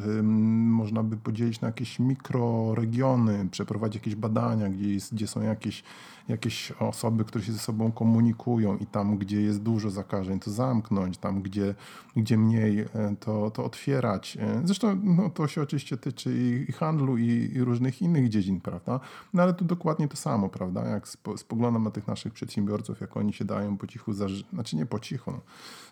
można 0.64 1.04
by 1.04 1.18
podzielić 1.18 1.62
na 1.62 1.68
jakieś 1.68 2.00
mikroregiony, 2.00 3.48
przeprowadzić 3.52 3.96
jakieś 3.96 4.16
badania, 4.16 4.70
gdzie, 4.70 4.94
jest, 4.94 5.14
gdzie 5.14 5.28
są 5.28 5.42
jakieś, 5.42 5.84
jakieś 6.28 6.72
osoby, 6.72 7.26
które 7.26 7.44
się 7.44 7.52
ze 7.52 7.60
sobą 7.60 7.92
komunikują 7.92 8.78
i 8.78 8.86
tam, 8.86 9.18
gdzie 9.18 9.42
jest 9.42 9.62
dużo 9.62 9.90
zakażeń, 9.90 10.40
to 10.40 10.52
zamknąć, 10.52 11.18
tam, 11.18 11.42
gdzie, 11.42 11.76
gdzie 12.16 12.38
mniej, 12.38 12.80
e, 12.80 13.16
to, 13.20 13.52
to 13.52 13.66
otwierać. 13.66 14.38
E, 14.38 14.62
zresztą 14.64 15.00
no, 15.04 15.30
to 15.30 15.48
się 15.48 15.62
oczywiście 15.62 15.98
tyczy 15.98 16.66
i, 16.70 16.72
handlu, 16.72 17.18
i, 17.18 17.52
i, 17.54 17.64
różnych 17.64 18.02
innych 18.02 18.30
dziedzin, 18.30 18.62
prawda? 18.62 19.00
No 19.34 19.44
ale 19.44 19.54
tu 19.54 19.66
dokładnie 19.66 20.08
to 20.08 20.18
samo, 20.18 20.50
prawda? 20.50 20.86
Jak 20.86 21.08
spoglądam 21.38 21.84
na 21.84 21.92
tych 21.92 22.08
naszych 22.08 22.34
przedsiębiorców, 22.34 23.02
jak 23.02 23.18
oni 23.18 23.34
się 23.34 23.46
dają 23.46 23.78
po 23.78 23.88
cichu, 23.88 24.14
znaczy 24.14 24.76
nie 24.76 24.86
po 24.86 25.00
cichu, 25.00 25.32
no, 25.32 25.40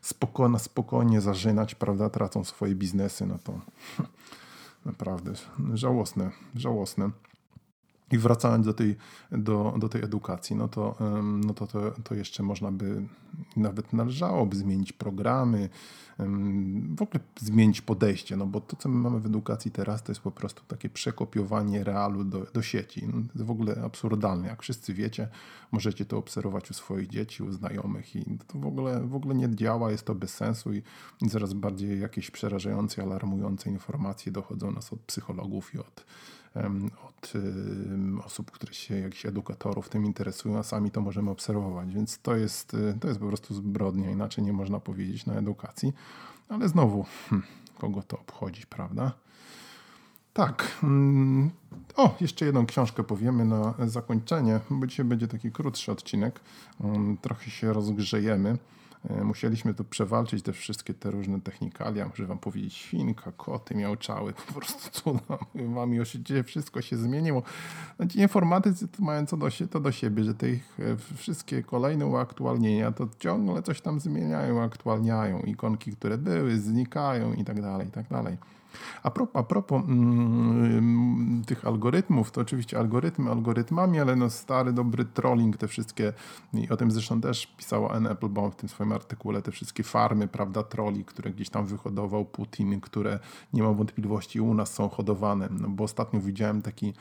spokojnie, 0.02 0.60
spokojnie 0.60 1.22
zażynać, 1.41 1.75
prawda, 1.75 2.10
tracą 2.10 2.43
swoje 2.43 2.75
biznesy, 2.75 3.25
no 3.25 3.38
to 3.43 3.54
naprawdę 4.86 5.34
żałosne, 5.73 6.32
żałosne. 6.56 7.10
I 8.12 8.17
wracając 8.17 8.65
do 8.65 8.74
tej, 8.74 8.95
do, 9.32 9.74
do 9.78 9.89
tej 9.89 10.04
edukacji, 10.04 10.56
no, 10.56 10.67
to, 10.67 10.95
no 11.45 11.54
to, 11.54 11.67
to, 11.67 11.91
to 12.04 12.15
jeszcze 12.15 12.43
można 12.43 12.71
by, 12.71 13.04
nawet 13.58 13.93
należałoby 13.93 14.56
zmienić 14.56 14.93
programy, 14.93 15.69
w 16.95 17.02
ogóle 17.02 17.19
zmienić 17.39 17.82
podejście, 17.82 18.38
no 18.38 18.45
bo 18.45 18.62
to, 18.62 18.76
co 18.76 18.89
my 18.89 18.95
mamy 18.95 19.19
w 19.19 19.26
edukacji 19.26 19.71
teraz, 19.71 20.04
to 20.04 20.12
jest 20.12 20.21
po 20.21 20.32
prostu 20.32 20.63
takie 20.67 20.89
przekopiowanie 20.89 21.84
realu 21.84 22.24
do, 22.24 22.45
do 22.54 22.62
sieci. 22.62 23.08
No, 23.08 23.12
to 23.13 23.34
jest 23.34 23.45
w 23.45 23.52
ogóle 23.52 23.82
absurdalne. 23.86 24.47
Jak 24.47 24.62
wszyscy 24.62 24.93
wiecie, 24.93 25.28
możecie 25.71 26.06
to 26.06 26.17
obserwować 26.17 26.71
u 26.71 26.74
swoich 26.74 27.08
dzieci, 27.08 27.43
u 27.43 27.52
znajomych 27.52 28.15
i 28.15 28.38
to 28.47 28.60
w 28.60 28.65
ogóle, 28.65 29.08
w 29.08 29.15
ogóle 29.15 29.36
nie 29.36 29.56
działa, 29.56 29.91
jest 29.91 30.06
to 30.06 30.15
bez 30.15 30.34
sensu 30.34 30.74
i, 30.74 30.82
i 31.21 31.30
coraz 31.30 31.54
bardziej 31.54 32.00
jakieś 32.00 32.32
przerażające, 32.32 33.04
alarmujące 33.04 33.69
informacje 33.69 34.32
dochodzą 34.32 34.71
nas 34.71 34.93
od 34.93 35.00
psychologów 35.00 35.76
i 35.76 35.78
od 35.78 36.06
od 37.08 37.34
osób, 38.26 38.52
które 38.52 38.74
się, 38.74 39.00
jakichś 39.00 39.26
edukatorów 39.26 39.90
tym 39.90 40.06
interesują, 40.06 40.58
a 40.58 40.64
sami 40.64 40.92
to 40.92 41.02
możemy 41.02 41.32
obserwować. 41.32 41.94
Więc 41.94 42.20
to 42.20 42.36
jest, 42.36 42.74
y, 42.74 42.98
to 43.00 43.08
jest 43.08 43.20
po 43.20 43.28
prostu 43.28 43.54
zbrodnia, 43.54 44.10
inaczej 44.10 44.44
nie 44.44 44.54
można 44.54 44.80
powiedzieć 44.80 45.26
na 45.26 45.34
edukacji. 45.34 45.94
Ale 46.50 46.70
znowu, 46.70 47.06
hmm, 47.30 47.48
kogo 47.78 48.02
to 48.02 48.20
obchodzi, 48.20 48.68
prawda? 48.70 49.12
Tak. 50.34 50.80
Mm, 50.84 51.52
o, 51.96 52.16
jeszcze 52.22 52.46
jedną 52.46 52.66
książkę 52.66 53.04
powiemy 53.04 53.46
na 53.46 53.74
zakończenie, 53.88 54.60
bo 54.70 54.88
dzisiaj 54.88 55.06
będzie 55.06 55.28
taki 55.28 55.52
krótszy 55.52 55.92
odcinek. 55.92 56.40
Mm, 56.82 57.18
trochę 57.18 57.52
się 57.52 57.74
rozgrzejemy. 57.74 58.58
E, 59.10 59.24
musieliśmy 59.24 59.74
tu 59.74 59.84
przewalczyć 59.84 60.44
te 60.44 60.54
wszystkie 60.54 60.94
te 60.94 61.12
różne 61.12 61.42
technikalia. 61.42 62.08
Muszę 62.08 62.26
wam 62.26 62.40
powiedzieć, 62.40 62.74
świnka, 62.74 63.32
koty 63.32 63.76
miałczały, 63.76 64.34
po 64.34 64.54
prostu 64.54 64.90
cuda. 65.00 65.38
Wam 65.56 65.94
już 65.94 66.18
wszystko 66.46 66.82
się 66.82 66.98
zmieniło. 66.98 67.44
No, 68.00 68.08
ci 68.08 68.20
informatycy 68.20 68.88
to 68.88 69.04
mają 69.04 69.26
co 69.26 69.38
do, 69.38 69.48
to 69.72 69.80
do 69.80 69.92
siebie, 69.92 70.24
że 70.24 70.34
te 70.34 70.50
ich 70.50 70.80
e, 70.80 71.16
wszystkie 71.16 71.64
kolejne 71.64 72.06
uaktualnienia 72.06 72.92
to 72.92 73.08
ciągle 73.20 73.64
coś 73.64 73.82
tam 73.82 74.00
zmieniają, 74.00 74.62
aktualniają. 74.62 75.40
Ikonki, 75.40 75.92
które 75.92 76.18
były, 76.18 76.60
znikają 76.60 77.34
i 77.34 77.44
tak 77.44 77.62
dalej, 77.62 77.88
i 77.88 77.92
tak 77.92 78.08
dalej. 78.08 78.38
A 79.04 79.12
propos, 79.12 79.42
a 79.42 79.44
propos 79.44 79.84
mm, 79.88 81.44
tych 81.46 81.66
algorytmów, 81.66 82.32
to 82.32 82.42
oczywiście 82.42 82.80
algorytmy 82.80 83.32
algorytmami, 83.32 84.00
ale 84.00 84.16
no 84.16 84.30
stary, 84.30 84.74
dobry 84.74 85.06
trolling, 85.06 85.58
te 85.58 85.68
wszystkie, 85.68 86.14
i 86.54 86.70
o 86.70 86.78
tym 86.78 86.92
zresztą 86.92 87.22
też 87.22 87.48
pisała 87.48 87.92
Anne 87.92 88.10
Applebaum 88.10 88.52
w 88.52 88.56
tym 88.56 88.70
swoim 88.70 88.92
artykule, 88.92 89.42
te 89.42 89.52
wszystkie 89.52 89.84
farmy, 89.84 90.28
prawda, 90.28 90.64
troli, 90.64 91.06
które 91.06 91.32
gdzieś 91.32 91.50
tam 91.50 91.66
wyhodował 91.66 92.26
Putin, 92.26 92.82
które 92.82 93.20
nie 93.54 93.64
ma 93.64 93.74
wątpliwości 93.74 94.40
u 94.42 94.54
nas 94.54 94.74
są 94.74 94.90
hodowane. 94.90 95.50
No 95.60 95.70
bo 95.70 95.84
ostatnio 95.84 96.20
widziałem 96.20 96.62
taki 96.62 96.94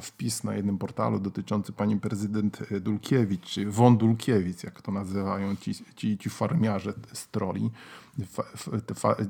wpis 0.00 0.44
na 0.44 0.54
jednym 0.54 0.78
portalu 0.78 1.18
dotyczący 1.18 1.72
pani 1.72 2.00
prezydent 2.00 2.62
e, 2.70 2.80
Dulkiewicz, 2.80 3.44
czy 3.44 3.70
von 3.70 3.96
Dulkiewicz, 3.96 4.64
jak 4.64 4.82
to 4.82 4.92
nazywają 4.92 5.56
ci, 5.56 5.74
ci, 5.96 6.18
ci 6.18 6.30
farmiarze 6.30 6.92
z 7.12 7.28
troli, 7.28 7.70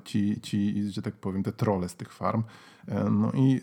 ci, 0.05 0.41
ci, 0.41 0.91
że 0.91 1.03
tak 1.03 1.15
powiem, 1.15 1.43
te 1.43 1.53
trole 1.53 1.89
z 1.89 1.95
tych 1.95 2.13
farm. 2.13 2.43
E, 2.89 3.11
no 3.11 3.33
i 3.33 3.61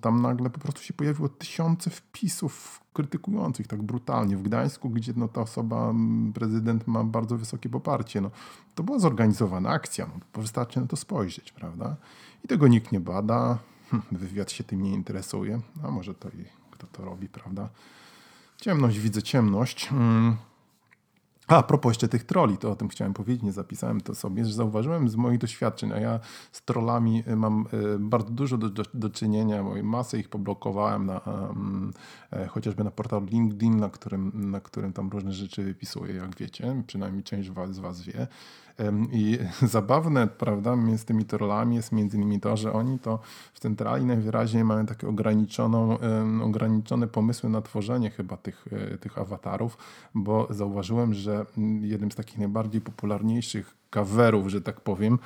tam 0.00 0.22
nagle 0.22 0.50
po 0.50 0.60
prostu 0.60 0.82
się 0.82 0.94
pojawiło 0.94 1.28
tysiące 1.28 1.90
wpisów 1.90 2.80
krytykujących 2.92 3.66
tak 3.66 3.82
brutalnie. 3.82 4.36
W 4.36 4.42
Gdańsku, 4.42 4.90
gdzie 4.90 5.12
no, 5.16 5.28
ta 5.28 5.40
osoba, 5.40 5.94
prezydent 6.34 6.86
ma 6.86 7.04
bardzo 7.04 7.38
wysokie 7.38 7.68
poparcie. 7.68 8.20
No, 8.20 8.30
to 8.74 8.82
była 8.82 8.98
zorganizowana 8.98 9.68
akcja. 9.68 10.06
No, 10.06 10.42
wystarczy 10.42 10.80
na 10.80 10.86
to 10.86 10.96
spojrzeć, 10.96 11.52
prawda? 11.52 11.96
I 12.44 12.48
tego 12.48 12.68
nikt 12.68 12.92
nie 12.92 13.00
bada. 13.00 13.58
Hm, 13.90 14.02
wywiad 14.12 14.50
się 14.50 14.64
tym 14.64 14.82
nie 14.82 14.92
interesuje. 14.92 15.60
A 15.82 15.90
może 15.90 16.14
to 16.14 16.28
i 16.28 16.44
kto 16.70 16.86
to 16.86 17.04
robi, 17.04 17.28
prawda? 17.28 17.68
Ciemność, 18.60 18.98
widzę 18.98 19.22
ciemność. 19.22 19.90
A, 21.46 21.56
a 21.56 21.62
propos 21.62 21.90
jeszcze 21.90 22.08
tych 22.08 22.24
troli, 22.24 22.58
to 22.58 22.70
o 22.70 22.76
tym 22.76 22.88
chciałem 22.88 23.14
powiedzieć, 23.14 23.42
nie 23.42 23.52
zapisałem 23.52 24.00
to 24.00 24.14
sobie, 24.14 24.44
że 24.44 24.52
zauważyłem 24.52 25.08
z 25.08 25.16
moich 25.16 25.38
doświadczeń, 25.38 25.92
a 25.92 26.00
ja 26.00 26.20
z 26.52 26.62
trollami 26.62 27.24
y, 27.28 27.36
mam 27.36 27.66
y, 27.94 27.98
bardzo 27.98 28.30
dużo 28.30 28.58
do, 28.58 28.70
do, 28.70 28.82
do 28.94 29.10
czynienia, 29.10 29.64
bo 29.64 29.82
masę 29.82 30.18
ich 30.18 30.28
poblokowałem 30.28 31.06
na, 31.06 31.18
um, 31.18 31.92
chociażby 32.48 32.84
na 32.84 32.90
portalu 32.90 33.26
LinkedIn, 33.26 33.76
na 33.76 33.90
którym, 33.90 34.50
na 34.50 34.60
którym 34.60 34.92
tam 34.92 35.10
różne 35.10 35.32
rzeczy 35.32 35.64
wypisuję, 35.64 36.14
jak 36.14 36.36
wiecie, 36.36 36.82
przynajmniej 36.86 37.22
część 37.22 37.50
was, 37.50 37.74
z 37.74 37.78
was 37.78 38.02
wie. 38.02 38.26
I 39.12 39.38
zabawne, 39.76 40.26
prawda, 40.26 40.76
z 40.96 41.04
tymi 41.04 41.24
trollami 41.24 41.76
jest 41.76 41.92
między 41.92 42.16
innymi 42.16 42.40
to, 42.40 42.56
że 42.56 42.72
oni 42.72 42.98
to 42.98 43.18
w 43.52 43.60
centrali 43.60 44.04
najwyraźniej 44.04 44.64
mają 44.64 44.86
takie 44.86 45.08
ograniczoną, 45.08 45.98
ograniczone 46.42 47.06
pomysły 47.06 47.50
na 47.50 47.62
tworzenie 47.62 48.10
chyba 48.10 48.36
tych, 48.36 48.68
e, 48.72 48.98
tych 48.98 49.18
awatarów, 49.18 49.78
bo 50.14 50.46
zauważyłem, 50.50 51.14
że 51.14 51.46
mm, 51.58 51.84
jednym 51.84 52.10
z 52.10 52.14
takich 52.14 52.38
najbardziej 52.38 52.80
popularniejszych 52.80 53.74
coverów, 53.96 54.48
że 54.48 54.60
tak 54.60 54.80
powiem, 54.80 55.18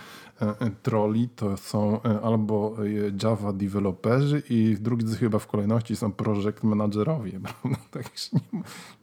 e, 0.42 0.46
e, 0.46 0.70
troli 0.82 1.28
to 1.28 1.56
są 1.56 2.00
albo 2.02 2.76
Java 3.22 3.52
deweloperzy 3.52 4.42
i 4.50 4.76
drugi 4.80 5.14
chyba 5.14 5.38
w 5.38 5.46
kolejności 5.46 5.96
są 5.96 6.12
project 6.12 6.62
managerowie. 6.62 7.40
Także 7.90 8.30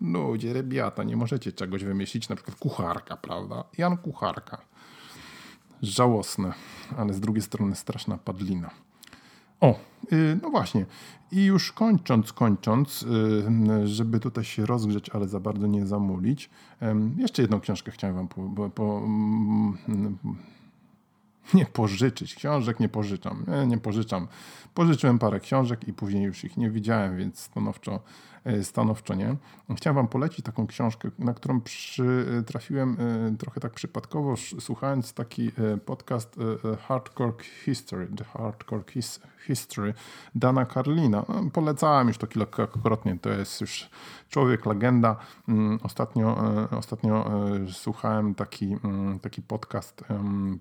ludzie, 0.01 0.53
rebiata, 0.53 1.03
nie 1.03 1.17
możecie 1.17 1.51
czegoś 1.51 1.83
wymyślić, 1.83 2.29
na 2.29 2.35
przykład 2.35 2.57
kucharka, 2.57 3.17
prawda? 3.17 3.63
Jan 3.77 3.97
Kucharka. 3.97 4.57
Żałosne, 5.81 6.53
ale 6.97 7.13
z 7.13 7.19
drugiej 7.19 7.41
strony 7.41 7.75
straszna 7.75 8.17
padlina. 8.17 8.86
O, 9.61 9.79
y, 10.13 10.39
no 10.41 10.49
właśnie. 10.49 10.85
I 11.31 11.45
już 11.45 11.71
kończąc, 11.71 12.33
kończąc, 12.33 13.03
y, 13.03 13.87
żeby 13.87 14.19
tutaj 14.19 14.43
się 14.43 14.65
rozgrzeć, 14.65 15.09
ale 15.09 15.27
za 15.27 15.39
bardzo 15.39 15.67
nie 15.67 15.85
zamulić, 15.85 16.49
jeszcze 17.17 17.41
jedną 17.41 17.59
książkę 17.59 17.91
chciałem 17.91 18.15
wam 18.15 18.27
po, 18.27 18.69
po, 18.69 18.97
mm, 18.97 19.77
nie 21.53 21.65
pożyczyć. 21.65 22.35
Książek 22.35 22.79
nie 22.79 22.89
pożyczam. 22.89 23.45
Nie, 23.47 23.67
nie 23.67 23.77
pożyczam. 23.77 24.27
Pożyczyłem 24.73 25.19
parę 25.19 25.39
książek 25.39 25.87
i 25.87 25.93
później 25.93 26.23
już 26.23 26.43
ich 26.43 26.57
nie 26.57 26.69
widziałem, 26.69 27.17
więc 27.17 27.39
stanowczo 27.39 27.99
stanowczo 28.63 29.13
nie. 29.15 29.35
Chciałem 29.75 29.95
Wam 29.95 30.07
polecić 30.07 30.45
taką 30.45 30.67
książkę, 30.67 31.09
na 31.19 31.33
którą 31.33 31.61
e, 32.39 32.43
trafiłem 32.43 32.97
e, 32.99 33.37
trochę 33.37 33.59
tak 33.59 33.73
przypadkowo, 33.73 34.35
słuchając 34.59 35.13
taki 35.13 35.51
podcast 35.85 36.35
Hardcore 36.87 37.33
History, 37.65 38.07
The 38.17 38.23
Hardcore 38.23 38.83
His 38.91 39.19
History 39.47 39.93
Dana 40.35 40.65
Carlina. 40.65 41.25
No, 41.29 41.43
polecałem 41.53 42.07
już 42.07 42.17
to 42.17 42.27
kilkakrotnie, 42.27 43.17
to 43.21 43.29
jest 43.29 43.61
już 43.61 43.89
człowiek, 44.29 44.65
legenda. 44.65 45.15
Mm, 45.47 45.79
ostatnio, 45.83 46.37
ostatnio 46.71 47.29
słuchałem 47.71 48.35
taki, 48.35 48.77
mm, 48.83 49.19
taki 49.19 49.41
podcast 49.41 50.03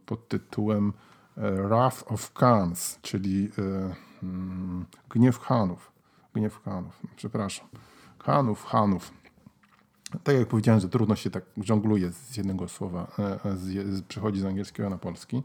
pod 0.06 0.28
tytułem 0.28 0.92
Wrath 1.36 2.12
of 2.12 2.32
Khans, 2.32 2.98
czyli 3.02 3.50
mm, 4.22 4.84
Gniew 5.10 5.38
Hanów. 5.38 5.95
Gniew 6.36 6.62
Hanów, 6.64 7.00
przepraszam. 7.16 7.68
Hanów, 8.18 8.64
Hanów. 8.64 9.10
tak 10.24 10.36
jak 10.36 10.48
powiedziałem, 10.48 10.80
że 10.80 10.88
trudno 10.88 11.16
się 11.16 11.30
tak 11.30 11.44
żongluje 11.56 12.12
z 12.12 12.36
jednego 12.36 12.68
słowa, 12.68 13.06
z, 13.56 13.94
z, 13.94 14.02
przechodzi 14.02 14.40
z 14.40 14.44
angielskiego 14.44 14.90
na 14.90 14.98
polski. 14.98 15.42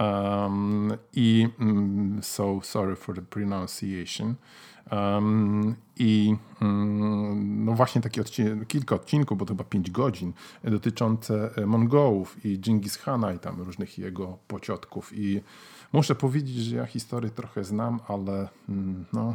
Um, 0.00 0.92
I 1.12 1.48
um, 1.60 2.18
so 2.22 2.60
sorry 2.62 2.96
for 2.96 3.14
the 3.14 3.22
pronunciation. 3.22 4.34
Um, 4.90 5.76
I 5.96 6.36
um, 6.60 7.64
no 7.64 7.72
właśnie 7.72 8.00
takie 8.00 8.22
kilka 8.68 8.94
odcinków, 8.94 9.38
bo 9.38 9.44
to 9.44 9.52
chyba 9.52 9.64
5 9.64 9.90
godzin, 9.90 10.32
dotyczące 10.64 11.50
Mongołów 11.66 12.44
i 12.44 12.58
Dżingis 12.58 12.96
Hana 12.96 13.32
i 13.32 13.38
tam 13.38 13.62
różnych 13.62 13.98
jego 13.98 14.38
pociotków. 14.48 15.10
I 15.14 15.42
muszę 15.92 16.14
powiedzieć, 16.14 16.56
że 16.56 16.76
ja 16.76 16.86
historię 16.86 17.30
trochę 17.30 17.64
znam, 17.64 18.00
ale 18.08 18.48
mm, 18.68 19.04
no, 19.12 19.34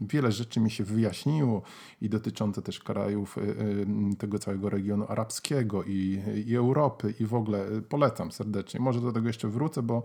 wiele 0.00 0.32
rzeczy 0.32 0.60
mi 0.60 0.70
się 0.70 0.84
wyjaśniło 0.84 1.62
i 2.00 2.08
dotyczące 2.08 2.62
też 2.62 2.80
krajów 2.80 3.38
y, 3.38 3.40
y, 3.40 4.16
tego 4.18 4.38
całego 4.38 4.70
regionu 4.70 5.04
arabskiego 5.08 5.84
i, 5.84 6.22
i 6.46 6.56
Europy 6.56 7.14
i 7.20 7.26
w 7.26 7.34
ogóle 7.34 7.66
polecam 7.88 8.32
serdecznie. 8.32 8.80
Może 8.80 9.00
do 9.00 9.12
tego 9.12 9.26
jeszcze 9.26 9.48
wrócę, 9.48 9.82
bo 9.82 10.02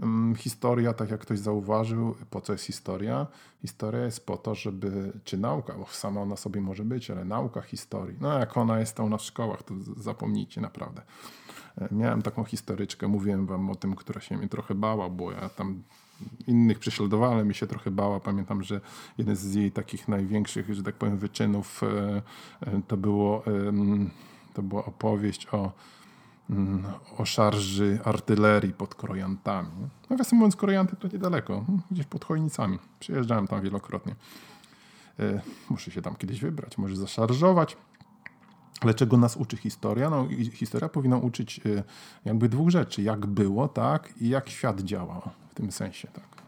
mm, 0.00 0.34
historia, 0.34 0.92
tak 0.92 1.10
jak 1.10 1.20
ktoś 1.20 1.38
zauważył, 1.38 2.14
po 2.30 2.40
co 2.40 2.52
jest 2.52 2.64
historia? 2.64 3.26
Historia 3.62 4.04
jest 4.04 4.26
po 4.26 4.36
to, 4.36 4.54
żeby, 4.54 5.12
czy 5.24 5.38
nauka, 5.38 5.74
bo 5.78 5.86
sama 5.86 6.20
ona 6.20 6.36
sobie 6.36 6.60
może 6.60 6.84
być, 6.84 7.10
ale 7.10 7.24
nauka 7.24 7.60
historii. 7.60 8.16
No 8.20 8.38
jak 8.38 8.56
ona 8.56 8.80
jest 8.80 8.98
nas 8.98 9.22
w 9.22 9.24
szkołach, 9.24 9.62
to 9.62 9.74
zapomnijcie 9.96 10.60
naprawdę. 10.60 11.02
E, 11.80 11.88
miałem 11.90 12.22
taką 12.22 12.44
historyczkę, 12.44 13.08
mówiłem 13.08 13.46
wam 13.46 13.70
o 13.70 13.74
tym, 13.74 13.94
która 13.94 14.20
się 14.20 14.36
mnie 14.36 14.48
trochę 14.48 14.74
bała, 14.74 15.08
bo 15.08 15.32
ja 15.32 15.48
tam 15.48 15.82
innych 16.46 16.78
prześladowała, 16.78 17.34
ale 17.34 17.44
mi 17.44 17.54
się 17.54 17.66
trochę 17.66 17.90
bała. 17.90 18.20
Pamiętam, 18.20 18.62
że 18.62 18.80
jeden 19.18 19.36
z 19.36 19.54
jej 19.54 19.72
takich 19.72 20.08
największych, 20.08 20.74
że 20.74 20.82
tak 20.82 20.94
powiem, 20.94 21.18
wyczynów 21.18 21.82
e, 21.82 22.22
e, 22.60 22.80
to 22.88 22.96
było 22.96 23.42
to 24.58 24.62
była 24.62 24.84
opowieść 24.84 25.46
o, 25.52 25.72
mm, 26.50 26.84
o 27.18 27.24
szarży 27.24 27.98
artylerii 28.04 28.72
pod 28.72 28.94
Krojantami. 28.94 29.88
Nawiasem 30.10 30.38
mówiąc, 30.38 30.56
Krojanty 30.56 30.96
to 30.96 31.08
niedaleko, 31.08 31.64
gdzieś 31.90 32.06
pod 32.06 32.24
Chojnicami. 32.24 32.78
Przyjeżdżałem 33.00 33.46
tam 33.46 33.62
wielokrotnie. 33.62 34.14
E, 35.20 35.40
muszę 35.70 35.90
się 35.90 36.02
tam 36.02 36.16
kiedyś 36.16 36.40
wybrać, 36.40 36.78
może 36.78 36.96
zaszarżować. 36.96 37.76
Ale 38.80 38.94
czego 38.94 39.16
nas 39.16 39.36
uczy 39.36 39.56
historia? 39.56 40.10
No, 40.10 40.28
historia 40.52 40.88
powinna 40.88 41.16
uczyć 41.16 41.60
jakby 42.24 42.48
dwóch 42.48 42.70
rzeczy. 42.70 43.02
Jak 43.02 43.26
było, 43.26 43.68
tak? 43.68 44.14
I 44.20 44.28
jak 44.28 44.48
świat 44.48 44.80
działa 44.80 45.30
tym 45.58 45.72
sensie. 45.72 46.08
Tak. 46.08 46.38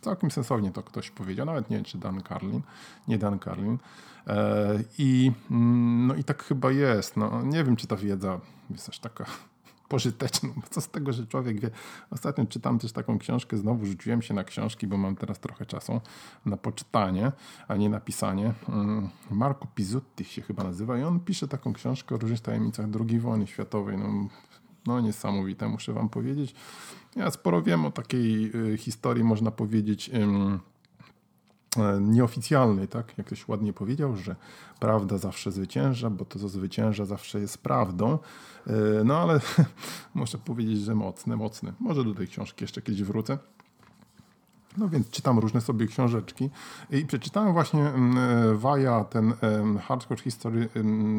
Całkiem 0.00 0.30
sensownie 0.30 0.72
to 0.72 0.82
ktoś 0.82 1.10
powiedział, 1.10 1.46
nawet 1.46 1.70
nie 1.70 1.76
wiem, 1.76 1.84
czy 1.84 1.98
Dan 1.98 2.22
Carlin, 2.28 2.62
nie 3.08 3.18
Dan 3.18 3.38
Carlin. 3.38 3.78
E, 4.26 4.78
I, 4.98 5.32
mm, 5.50 6.06
no 6.06 6.14
i 6.14 6.24
tak 6.24 6.44
chyba 6.44 6.70
jest. 6.70 7.16
No, 7.16 7.42
nie 7.42 7.64
wiem, 7.64 7.76
czy 7.76 7.86
ta 7.86 7.96
wiedza 7.96 8.40
jest 8.70 8.88
aż 8.88 8.98
taka 8.98 9.24
pożyteczna. 9.88 10.48
Co 10.70 10.80
z 10.80 10.88
tego, 10.88 11.12
że 11.12 11.26
człowiek 11.26 11.60
wie. 11.60 11.70
Ostatnio 12.10 12.46
czytam 12.46 12.78
też 12.78 12.92
taką 12.92 13.18
książkę, 13.18 13.56
znowu 13.56 13.86
rzuciłem 13.86 14.22
się 14.22 14.34
na 14.34 14.44
książki, 14.44 14.86
bo 14.86 14.96
mam 14.96 15.16
teraz 15.16 15.40
trochę 15.40 15.66
czasu 15.66 16.00
na 16.46 16.56
poczytanie, 16.56 17.32
a 17.68 17.76
nie 17.76 17.88
na 17.88 18.00
pisanie. 18.00 18.54
Mm, 18.68 19.08
Marco 19.30 19.66
Pizzutti 19.74 20.24
się 20.24 20.42
chyba 20.42 20.64
nazywa 20.64 20.98
i 20.98 21.02
on 21.02 21.20
pisze 21.20 21.48
taką 21.48 21.72
książkę 21.72 22.14
o 22.14 22.18
różnych 22.18 22.40
tajemnicach 22.40 22.86
II 23.08 23.20
wojny 23.20 23.46
światowej. 23.46 23.98
No, 23.98 24.28
no 24.86 25.00
niesamowite, 25.00 25.68
muszę 25.68 25.92
wam 25.92 26.08
powiedzieć. 26.08 26.54
Ja 27.16 27.30
sporo 27.30 27.62
wiem 27.62 27.84
o 27.84 27.90
takiej 27.90 28.56
y, 28.72 28.76
historii, 28.76 29.24
można 29.24 29.50
powiedzieć, 29.50 30.08
y, 30.08 30.58
nieoficjalnej, 32.00 32.88
tak? 32.88 33.18
Jak 33.18 33.26
ktoś 33.26 33.48
ładnie 33.48 33.72
powiedział, 33.72 34.16
że 34.16 34.36
prawda 34.80 35.18
zawsze 35.18 35.52
zwycięża, 35.52 36.10
bo 36.10 36.24
to, 36.24 36.38
co 36.38 36.48
zwycięża, 36.48 37.04
zawsze 37.04 37.40
jest 37.40 37.58
prawdą. 37.58 38.18
Y, 38.66 39.04
no 39.04 39.18
ale 39.18 39.40
muszę 40.14 40.38
powiedzieć, 40.38 40.80
że 40.80 40.94
mocne, 40.94 41.36
mocne. 41.36 41.72
Może 41.80 42.04
do 42.04 42.14
tej 42.14 42.28
książki 42.28 42.64
jeszcze 42.64 42.82
kiedyś 42.82 43.02
wrócę. 43.02 43.38
No 44.78 44.88
więc 44.88 45.10
czytam 45.10 45.38
różne 45.38 45.60
sobie 45.60 45.86
książeczki 45.86 46.50
i 46.90 47.06
przeczytałem 47.06 47.52
właśnie 47.52 47.88
mm, 47.88 48.58
Waja 48.58 49.04
ten 49.04 49.34
Hardcore 49.78 50.20
History, 50.20 50.68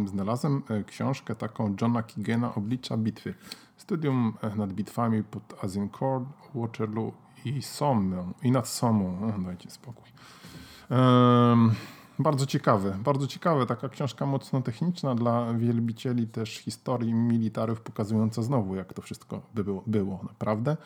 znalazłem 0.06 0.62
e, 0.70 0.84
książkę 0.84 1.36
taką 1.36 1.76
Johna 1.82 2.04
Kigena 2.04 2.56
Oblicza 2.56 2.98
bitwy. 2.98 3.34
Studium 3.78 4.34
e, 4.42 4.56
nad 4.56 4.74
bitwami 4.74 5.24
pod 5.24 5.64
Azincourt, 5.64 6.26
Waterloo 6.56 7.12
i 7.46 7.62
Somme 7.62 8.32
i 8.44 8.52
nad 8.52 8.68
Somą. 8.68 9.34
dajcie 9.46 9.70
spokój. 9.70 10.10
Um, 10.90 11.72
bardzo 12.20 12.46
ciekawe, 12.46 12.98
bardzo 13.04 13.28
ciekawe. 13.28 13.66
Taka 13.66 13.90
książka 13.90 14.26
mocno 14.26 14.62
techniczna 14.62 15.16
dla 15.16 15.54
wielbicieli 15.54 16.28
też 16.28 16.58
historii 16.58 17.14
militarów, 17.14 17.82
pokazująca 17.82 18.42
znowu, 18.42 18.76
jak 18.76 18.94
to 18.94 19.02
wszystko 19.02 19.42
by 19.56 19.64
było, 19.64 19.84
było 19.88 20.20
naprawdę. 20.24 20.78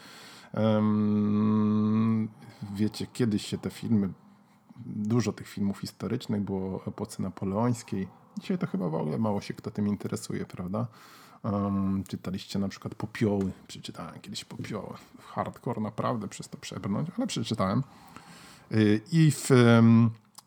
Wiecie, 2.76 3.08
kiedyś 3.14 3.46
się 3.46 3.58
te 3.58 3.70
filmy, 3.70 4.10
dużo 4.86 5.34
tych 5.34 5.48
filmów 5.48 5.80
historycznych 5.80 6.42
było 6.42 6.82
epoce 6.88 7.24
napoleońskiej. 7.24 8.08
Dzisiaj 8.40 8.58
to 8.58 8.68
chyba 8.68 8.90
w 8.90 8.96
ogóle 8.96 9.18
mało 9.18 9.42
się 9.42 9.54
kto 9.54 9.72
tym 9.72 9.88
interesuje, 9.88 10.46
prawda? 10.46 10.88
Um, 11.44 12.04
czytaliście 12.08 12.60
na 12.60 12.68
przykład 12.68 12.96
Popioły. 12.96 13.52
Przeczytałem 13.68 14.20
kiedyś 14.22 14.46
Popioły. 14.46 14.94
Hardcore 15.20 15.82
naprawdę 15.82 16.28
przez 16.28 16.50
to 16.50 16.58
przebrnąć, 16.58 17.10
ale 17.18 17.28
przeczytałem. 17.28 17.84
Y, 18.72 19.02
I 19.12 19.32
w 19.32 19.50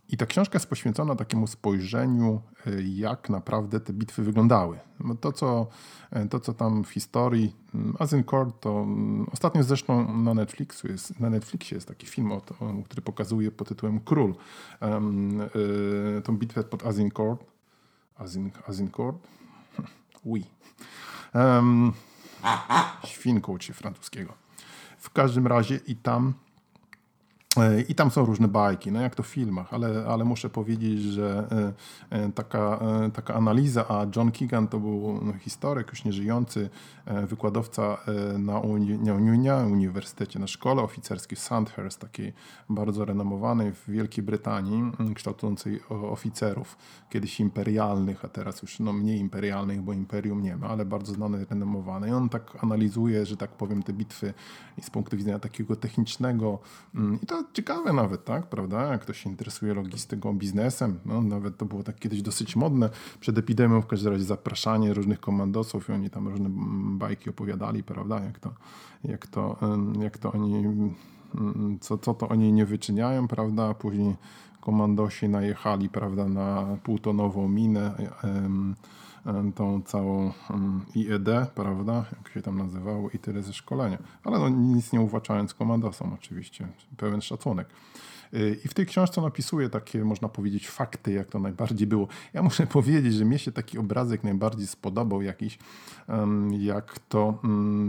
i 0.08 0.16
ta 0.16 0.26
książka 0.26 0.56
jest 0.56 0.68
poświęcona 0.68 1.16
takiemu 1.16 1.46
spojrzeniu, 1.46 2.40
e, 2.66 2.82
jak 2.82 3.30
naprawdę 3.30 3.80
te 3.80 3.92
bitwy 3.92 4.22
wyglądały. 4.22 4.78
No 5.00 5.14
to, 5.14 5.32
co, 5.32 5.66
e, 6.10 6.26
to, 6.26 6.40
co 6.40 6.54
tam 6.54 6.84
w 6.84 6.90
historii 6.90 7.56
mm, 7.74 7.96
Azincourt, 7.98 8.60
to 8.60 8.80
mm, 8.80 9.26
ostatnio 9.32 9.62
zresztą 9.62 10.18
na 10.18 10.34
Netflixu 10.34 10.88
jest, 10.88 11.20
na 11.20 11.30
Netflixie 11.30 11.74
jest 11.74 11.88
taki 11.88 12.06
film, 12.06 12.30
który 12.84 13.02
pokazuje 13.02 13.50
pod 13.50 13.68
tytułem 13.68 14.00
Król. 14.00 14.34
Um, 14.80 15.40
y, 15.40 16.22
tą 16.24 16.36
bitwę 16.36 16.64
pod 16.64 16.86
Azincourt. 16.86 17.44
Azin, 18.16 18.50
Azincourt? 18.68 19.18
Oui. 20.24 20.44
Um, 21.34 21.92
świnką 23.04 23.58
francuskiego. 23.72 24.32
W 24.98 25.10
każdym 25.10 25.46
razie 25.46 25.80
i 25.86 25.96
tam 25.96 26.34
I 27.88 27.94
tam 27.94 28.10
są 28.10 28.24
różne 28.24 28.48
bajki, 28.48 28.92
no 28.92 29.00
jak 29.00 29.14
to 29.14 29.22
w 29.22 29.26
filmach, 29.26 29.74
ale, 29.74 30.04
ale 30.08 30.24
muszę 30.24 30.50
powiedzieć, 30.50 31.02
że 31.02 31.48
e, 32.10 32.18
e, 32.18 32.32
taka, 32.32 32.80
taka 33.14 33.34
analiza, 33.34 33.88
a 33.88 34.06
John 34.16 34.32
Keegan 34.32 34.68
to 34.68 34.80
był 34.80 35.20
no, 35.22 35.32
historyk, 35.32 35.90
już 35.90 36.04
nieżyjący, 36.04 36.70
wykładowca 37.26 37.98
na, 38.38 38.58
uni, 38.58 38.98
na 38.98 39.56
Uniwersytecie, 39.66 40.38
na 40.38 40.46
szkole 40.46 40.82
oficerskiej 40.82 41.38
Sandhurst, 41.38 42.00
takiej 42.00 42.32
bardzo 42.68 43.04
renomowanej 43.04 43.72
w 43.72 43.90
Wielkiej 43.90 44.24
Brytanii, 44.24 44.92
kształtującej 45.14 45.80
oficerów, 45.88 46.76
kiedyś 47.10 47.40
imperialnych, 47.40 48.24
a 48.24 48.28
teraz 48.28 48.62
już 48.62 48.80
no, 48.80 48.92
mniej 48.92 49.18
imperialnych, 49.18 49.82
bo 49.82 49.92
imperium 49.92 50.42
nie 50.42 50.56
ma, 50.56 50.68
ale 50.68 50.84
bardzo 50.84 51.12
znane, 51.12 51.44
renomowane. 51.50 52.08
I 52.08 52.12
on 52.12 52.28
tak 52.28 52.64
analizuje, 52.64 53.26
że 53.26 53.36
tak 53.36 53.50
powiem, 53.50 53.82
te 53.82 53.92
bitwy 53.92 54.34
z 54.82 54.90
punktu 54.90 55.16
widzenia 55.16 55.38
takiego 55.38 55.76
technicznego 55.76 56.58
mm, 56.94 57.18
i 57.22 57.26
to 57.26 57.44
ciekawe 57.52 57.92
nawet, 57.92 58.24
tak, 58.24 58.46
prawda? 58.46 58.82
Jak 58.82 59.00
ktoś 59.00 59.22
się 59.22 59.30
interesuje 59.30 59.74
logistyką, 59.74 60.38
biznesem, 60.38 60.98
no, 61.06 61.20
nawet 61.20 61.56
to 61.56 61.64
było 61.64 61.82
tak 61.82 61.98
kiedyś 61.98 62.22
dosyć 62.22 62.56
modne. 62.56 62.90
Przed 63.20 63.38
epidemią 63.38 63.80
w 63.80 63.86
każdym 63.86 64.12
razie 64.12 64.24
zapraszanie 64.24 64.94
różnych 64.94 65.20
komandosów 65.20 65.88
i 65.88 65.92
oni 65.92 66.10
tam 66.10 66.28
różne 66.28 66.48
bajki 66.98 67.30
opowiadali, 67.30 67.82
prawda? 67.82 68.20
Jak 68.20 68.38
to, 68.38 68.54
jak 69.04 69.26
to, 69.26 69.58
jak 70.00 70.18
to 70.18 70.32
oni, 70.32 70.64
co, 71.80 71.98
co 71.98 72.14
to 72.14 72.28
oni 72.28 72.52
nie 72.52 72.66
wyczyniają, 72.66 73.28
prawda? 73.28 73.74
Później 73.74 74.16
komandosi 74.60 75.28
najechali, 75.28 75.88
prawda, 75.88 76.28
na 76.28 76.76
półtonową 76.82 77.48
minę, 77.48 77.94
tą 79.54 79.82
całą 79.82 80.32
IED, 80.94 81.50
prawda, 81.54 82.04
jak 82.16 82.28
się 82.28 82.42
tam 82.42 82.58
nazywało 82.58 83.10
i 83.10 83.18
tyle 83.18 83.42
ze 83.42 83.52
szkolenia. 83.52 83.98
Ale 84.24 84.38
no, 84.38 84.48
nic 84.48 84.92
nie 84.92 85.00
uwłaczając 85.00 85.54
komandosom 85.54 86.12
oczywiście, 86.12 86.68
pełen 86.96 87.20
szacunek. 87.20 87.68
Y, 88.34 88.60
I 88.64 88.68
w 88.68 88.74
tej 88.74 88.86
książce 88.86 89.20
napisuje 89.20 89.68
takie, 89.68 90.04
można 90.04 90.28
powiedzieć, 90.28 90.68
fakty, 90.68 91.12
jak 91.12 91.30
to 91.30 91.38
najbardziej 91.38 91.86
było. 91.86 92.08
Ja 92.34 92.42
muszę 92.42 92.66
powiedzieć, 92.78 93.14
że 93.14 93.24
mnie 93.24 93.38
się 93.38 93.52
taki 93.52 93.78
obrazek 93.78 94.24
najbardziej 94.24 94.66
spodobał 94.66 95.22
jakiś, 95.22 95.58
jak 96.58 96.98
to 96.98 97.38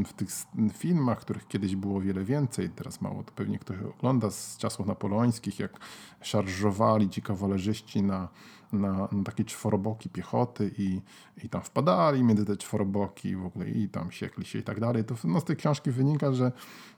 w 0.05 0.13
tych 0.13 0.27
filmach, 0.73 1.19
których 1.19 1.47
kiedyś 1.47 1.75
było 1.75 2.01
wiele 2.01 2.23
więcej, 2.23 2.69
teraz 2.69 3.01
mało 3.01 3.23
to 3.23 3.31
pewnie 3.31 3.59
ktoś 3.59 3.77
ogląda 3.79 4.31
z 4.31 4.57
czasów 4.57 4.87
napoleońskich, 4.87 5.59
jak 5.59 5.79
szarżowali 6.21 7.09
ci 7.09 7.21
kawalerzyści 7.21 8.03
na 8.03 8.27
na, 8.73 9.07
na 9.11 9.23
takie 9.23 9.43
czworoboki 9.43 10.09
piechoty 10.09 10.71
i, 10.77 11.01
i 11.43 11.49
tam 11.49 11.61
wpadali 11.61 12.23
między 12.23 12.45
te 12.45 12.57
czworoboki 12.57 13.35
w 13.35 13.45
ogóle 13.45 13.69
i 13.69 13.89
tam 13.89 14.11
siekli 14.11 14.45
się 14.45 14.59
i 14.59 14.63
tak 14.63 14.79
dalej. 14.79 15.03
To 15.03 15.15
no, 15.23 15.39
z 15.39 15.43
tej 15.43 15.55
książki 15.55 15.91
wynika, 15.91 16.33
że, 16.33 16.51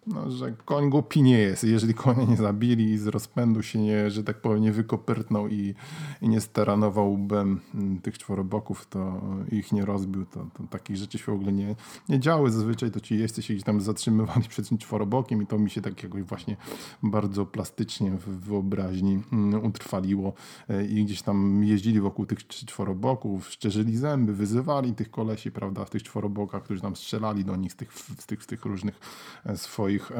no, 0.07 0.31
że 0.31 0.51
koń 0.65 0.89
głupi 0.89 1.21
nie 1.21 1.37
jest. 1.37 1.63
Jeżeli 1.63 1.93
konia 1.93 2.23
nie 2.23 2.37
zabili 2.37 2.91
i 2.91 2.97
z 2.97 3.07
rozpędu 3.07 3.63
się 3.63 3.79
nie, 3.79 4.09
że 4.11 4.23
tak 4.23 4.41
powiem, 4.41 4.61
nie 4.61 4.71
wykopyrtnął 4.71 5.47
i, 5.47 5.75
i 6.21 6.29
nie 6.29 6.41
staranował 6.41 7.13
łbem 7.13 7.59
mm, 7.75 8.01
tych 8.01 8.17
czworoboków, 8.17 8.87
to 8.87 9.21
ich 9.51 9.71
nie 9.71 9.85
rozbił, 9.85 10.25
to, 10.25 10.45
to 10.53 10.63
takich 10.69 10.97
rzeczy 10.97 11.17
się 11.17 11.25
w 11.25 11.35
ogóle 11.35 11.51
nie, 11.51 11.75
nie 12.09 12.19
działy. 12.19 12.51
Zazwyczaj 12.51 12.91
to 12.91 12.99
ci 12.99 13.17
jeźdźcy 13.17 13.41
się 13.41 13.53
gdzieś 13.53 13.63
tam 13.63 13.81
zatrzymywali 13.81 14.47
przed 14.49 14.69
tym 14.69 14.77
czworobokiem 14.77 15.41
i 15.41 15.47
to 15.47 15.59
mi 15.59 15.69
się 15.69 15.81
tak 15.81 16.03
jakoś 16.03 16.23
właśnie 16.23 16.57
bardzo 17.03 17.45
plastycznie 17.45 18.11
w 18.11 18.39
wyobraźni 18.45 19.19
mm, 19.33 19.65
utrwaliło 19.65 20.33
e, 20.69 20.85
i 20.85 21.05
gdzieś 21.05 21.21
tam 21.21 21.58
jeździli 21.63 21.99
wokół 21.99 22.25
tych 22.25 22.47
czworoboków, 22.47 23.49
szczerzyli 23.49 23.97
zęby, 23.97 24.33
wyzywali 24.33 24.93
tych 24.93 25.11
kolesi, 25.11 25.51
prawda, 25.51 25.85
w 25.85 25.89
tych 25.89 26.03
czworobokach, 26.03 26.63
którzy 26.63 26.81
tam 26.81 26.95
strzelali 26.95 27.45
do 27.45 27.55
nich 27.55 27.73
z 27.73 27.75
tych, 27.75 27.93
z 27.93 28.25
tych, 28.25 28.43
z 28.43 28.47
tych 28.47 28.65
różnych 28.65 28.99
e, 29.45 29.57
swoich 29.57 30.11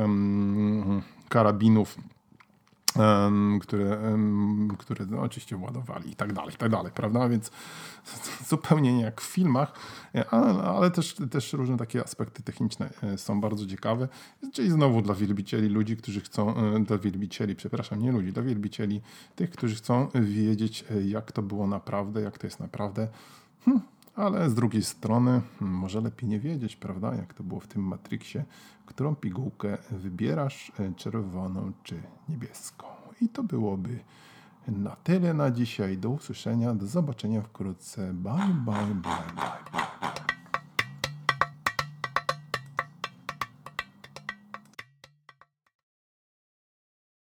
karabinów 1.30 1.98
które, 3.62 4.18
które 4.78 5.06
no, 5.06 5.22
oczywiście 5.22 5.58
ładowali 5.58 6.12
i 6.12 6.16
tak 6.16 6.34
dalej, 6.34 6.54
i 6.56 6.58
tak 6.58 6.72
dalej, 6.72 6.92
prawda? 6.96 7.30
Więc 7.30 7.52
zupełnie 8.50 8.94
nie 8.94 9.02
jak 9.02 9.22
w 9.22 9.26
filmach, 9.26 9.74
ale, 10.32 10.64
ale 10.64 10.92
też, 10.92 11.16
też 11.32 11.54
różne 11.54 11.78
takie 11.78 12.04
aspekty 12.04 12.44
techniczne 12.44 12.90
e, 13.04 13.18
są 13.18 13.42
bardzo 13.42 13.66
ciekawe. 13.66 14.08
Czyli 14.54 14.70
znowu 14.70 15.02
dla 15.02 15.16
wielbicieli, 15.16 15.70
ludzi, 15.70 15.98
którzy 15.98 16.22
chcą, 16.22 16.56
e, 16.56 16.80
dla 16.80 16.98
wielbicieli, 16.98 17.56
przepraszam, 17.56 18.02
nie 18.02 18.12
ludzi, 18.12 18.34
dla 18.34 18.44
wielbicieli, 18.44 19.02
tych, 19.36 19.50
którzy 19.50 19.76
chcą 19.76 20.08
wiedzieć, 20.16 20.86
e, 20.92 21.02
jak 21.02 21.32
to 21.32 21.42
było 21.42 21.68
naprawdę, 21.68 22.22
jak 22.22 22.38
to 22.38 22.48
jest 22.48 22.60
naprawdę. 22.60 23.08
Hm, 23.66 23.82
ale 24.20 24.50
z 24.50 24.54
drugiej 24.54 24.84
strony, 24.84 25.42
hmm, 25.60 25.78
może 25.78 26.02
lepiej 26.02 26.30
nie 26.30 26.40
wiedzieć, 26.40 26.76
prawda, 26.76 27.16
jak 27.16 27.34
to 27.34 27.44
było 27.44 27.60
w 27.60 27.68
tym 27.68 27.82
Matrixie, 27.82 28.46
którą 28.86 29.16
pigułkę 29.16 29.78
wybierasz, 29.92 30.72
e, 30.80 30.94
czerwoną 30.94 31.72
czy 31.84 32.02
niebieską. 32.30 32.86
I 33.22 33.30
to 33.30 33.44
byłoby 33.44 34.00
na 34.68 34.96
tyle 34.96 35.34
na 35.34 35.52
dzisiaj. 35.52 35.98
Do 35.98 36.10
usłyszenia, 36.10 36.74
do 36.74 36.88
zobaczenia 36.88 37.42
wkrótce. 37.42 38.14
Bye, 38.14 38.56
bye, 38.66 38.74
bye, 38.74 38.96
bye. 38.96 39.72
bye. 39.72 40.39